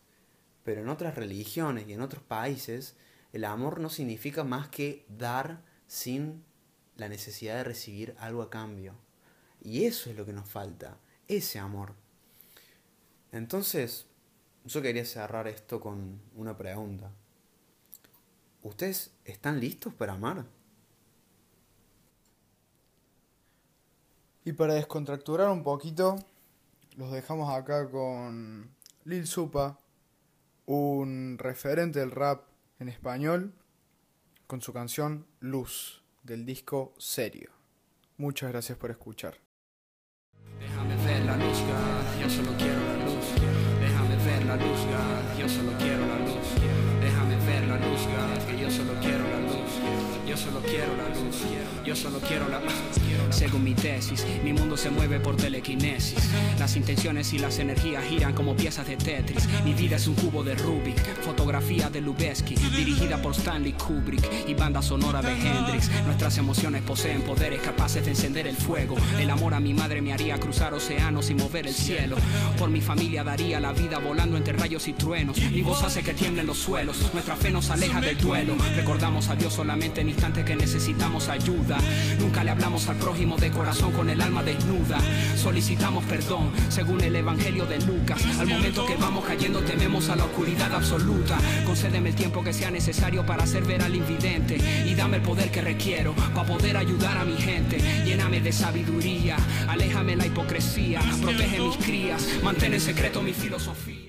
Pero 0.63 0.83
en 0.83 0.89
otras 0.89 1.17
religiones 1.17 1.89
y 1.89 1.95
en 1.95 2.03
otros 2.03 2.23
países, 2.23 2.95
el 3.33 3.45
amor 3.45 3.81
no 3.81 3.91
significa 3.91 4.45
más 4.45 4.69
que 4.69 5.05
dar 5.09 5.65
sin 5.89 6.45
la 6.95 7.09
necesidad 7.09 7.57
de 7.57 7.65
recibir 7.65 8.15
algo 8.21 8.43
a 8.43 8.51
cambio. 8.51 8.95
Y 9.61 9.87
eso 9.87 10.09
es 10.09 10.17
lo 10.17 10.25
que 10.25 10.33
nos 10.33 10.49
falta, 10.49 10.99
ese 11.27 11.59
amor. 11.59 12.01
Entonces, 13.33 14.07
yo 14.65 14.83
quería 14.83 15.05
cerrar 15.05 15.49
esto 15.49 15.81
con 15.81 16.21
una 16.37 16.57
pregunta. 16.57 17.11
¿Ustedes 18.63 19.13
están 19.25 19.59
listos 19.59 19.93
para 19.95 20.13
amar? 20.13 20.45
Y 24.45 24.53
para 24.53 24.75
descontracturar 24.75 25.49
un 25.49 25.63
poquito, 25.63 26.17
los 26.97 27.11
dejamos 27.11 27.53
acá 27.53 27.91
con 27.91 28.71
Lil 29.05 29.27
Supa, 29.27 29.79
un 30.67 31.39
referente 31.39 32.01
del 32.01 32.11
rap 32.11 32.45
en 32.79 32.89
español, 32.89 33.55
con 34.47 34.61
su 34.61 34.73
canción 34.73 35.27
Luz, 35.41 36.03
del 36.23 36.45
disco 36.45 36.93
Serio. 36.99 37.51
Muchas 38.17 38.51
gracias 38.51 38.79
por 38.79 38.91
escuchar. 38.91 39.39
Déjame 40.59 40.97
ver 41.05 41.25
la 41.25 41.37
luz, 41.37 41.59
yo 42.21 42.31
solo 42.31 42.57
quiero 42.59 42.92
la 44.57 44.65
luz. 44.67 44.81
God, 44.85 45.39
yo 45.39 45.49
solo 45.49 45.73
quiero 45.79 46.07
la 46.07 46.19
luz. 46.19 46.49
Déjame 47.01 47.37
ver 47.47 47.67
la 47.69 47.77
luz, 47.77 48.07
que 48.47 48.59
yo 48.59 48.71
solo 48.71 48.93
quiero 49.01 49.25
la 49.25 49.25
luz. 49.25 49.32
Yo 50.33 50.39
solo 50.39 50.61
quiero 50.61 50.97
la 50.97 51.09
luz, 51.11 51.37
yo 51.85 51.95
solo 51.95 52.19
quiero 52.27 52.49
la 52.49 52.59
luz. 52.59 52.73
Según 53.29 53.65
mi 53.65 53.75
tesis, 53.75 54.25
mi 54.43 54.55
mundo 54.55 54.79
se 54.79 54.89
mueve 54.89 55.21
por 55.21 55.37
telequinesis. 55.37 56.31
Las 56.59 56.75
intenciones 56.75 57.35
y 57.35 57.39
las 57.39 57.59
energías 57.59 58.03
giran 58.05 58.33
como 58.33 58.57
piezas 58.57 58.87
de 58.87 58.97
Tetris. 58.97 59.47
Mi 59.63 59.75
vida 59.75 59.97
es 59.97 60.07
un 60.07 60.15
cubo 60.15 60.43
de 60.43 60.55
Rubik, 60.55 60.97
fotografía 61.21 61.91
de 61.91 62.01
Lubeski, 62.01 62.55
dirigida 62.55 63.21
por 63.21 63.33
Stanley 63.35 63.75
Kubrick 63.75 64.27
y 64.49 64.55
banda 64.55 64.81
sonora 64.81 65.21
de 65.21 65.33
Hendrix. 65.33 65.91
Nuestras 66.07 66.39
emociones 66.39 66.81
poseen 66.81 67.21
poderes 67.21 67.61
capaces 67.61 68.03
de 68.03 68.13
encender 68.13 68.47
el 68.47 68.57
fuego. 68.57 68.97
El 69.21 69.29
amor 69.29 69.53
a 69.53 69.61
mi 69.61 69.75
madre 69.75 70.01
me 70.01 70.15
haría 70.15 70.41
cruzar 70.41 70.73
océanos 70.73 71.29
y 71.29 71.35
mover 71.35 71.67
el 71.67 71.75
cielo. 71.75 72.17
Por 72.59 72.71
mi 72.71 72.81
familia 72.81 73.23
daría 73.23 73.61
la 73.61 73.75
vida 73.75 73.99
volando 73.99 74.39
entre 74.39 74.55
rayos 74.55 74.89
y 74.89 74.95
truenos. 74.95 75.39
Mi 75.39 75.61
voz 75.61 75.83
hace 75.83 76.03
que 76.03 76.15
tiemblen 76.15 76.47
los 76.47 76.57
suelos. 76.57 77.13
Nuestra 77.13 77.37
fe 77.37 77.51
nos 77.51 77.69
aleja 77.69 78.01
del 78.01 78.17
duelo. 78.17 78.55
Recordamos 78.77 79.29
a 79.29 79.37
Dios 79.37 79.53
solamente 79.53 80.01
en 80.01 80.22
instantes 80.23 80.45
que 80.45 80.55
necesitamos 80.55 81.29
ayuda. 81.29 81.79
Nunca 82.21 82.45
le 82.45 82.53
hablamos 82.53 82.89
al 82.89 82.95
prójimo 82.95 83.37
de 83.39 83.51
corazón 83.51 83.91
con 83.91 84.09
el 84.09 84.21
alma 84.21 84.45
desnuda. 84.45 85.01
Solicitamos 85.37 86.05
perdón 86.05 86.53
según 86.69 87.01
el 87.01 87.17
Evangelio 87.17 87.67
de 87.67 87.81
Lucas. 87.81 88.23
Al 88.39 88.47
momento 88.47 88.87
que 88.87 88.95
vamos 88.95 89.25
cayendo 89.25 89.59
tememos 89.63 90.11
a 90.11 90.15
la 90.15 90.25
oscuridad 90.25 90.73
absoluta. 90.73 91.37
Concédeme 91.67 92.11
el 92.11 92.15
tiempo 92.15 92.45
que 92.45 92.53
sea 92.53 92.71
necesario 92.71 93.27
para 93.27 93.43
hacer 93.43 93.65
ver 93.65 93.83
al 93.83 93.97
invidente. 93.97 94.59
Y 94.87 94.95
dame 94.95 95.17
el 95.17 95.25
poder 95.25 95.51
que 95.51 95.61
requiero 95.61 96.15
para 96.33 96.47
poder 96.47 96.77
ayudar 96.77 97.19
a 97.19 97.25
mi 97.25 97.37
gente. 97.37 97.79
Lléname 98.05 98.41
de 98.41 98.53
sabiduría, 98.53 99.37
aléjame 99.67 100.15
la 100.15 100.27
hipocresía, 100.27 101.01
protege 101.21 101.59
mis 101.59 101.77
crías, 101.79 102.29
mantén 102.45 102.75
en 102.75 102.81
secreto 102.81 103.23
mi 103.23 103.33
filosofía. 103.33 104.03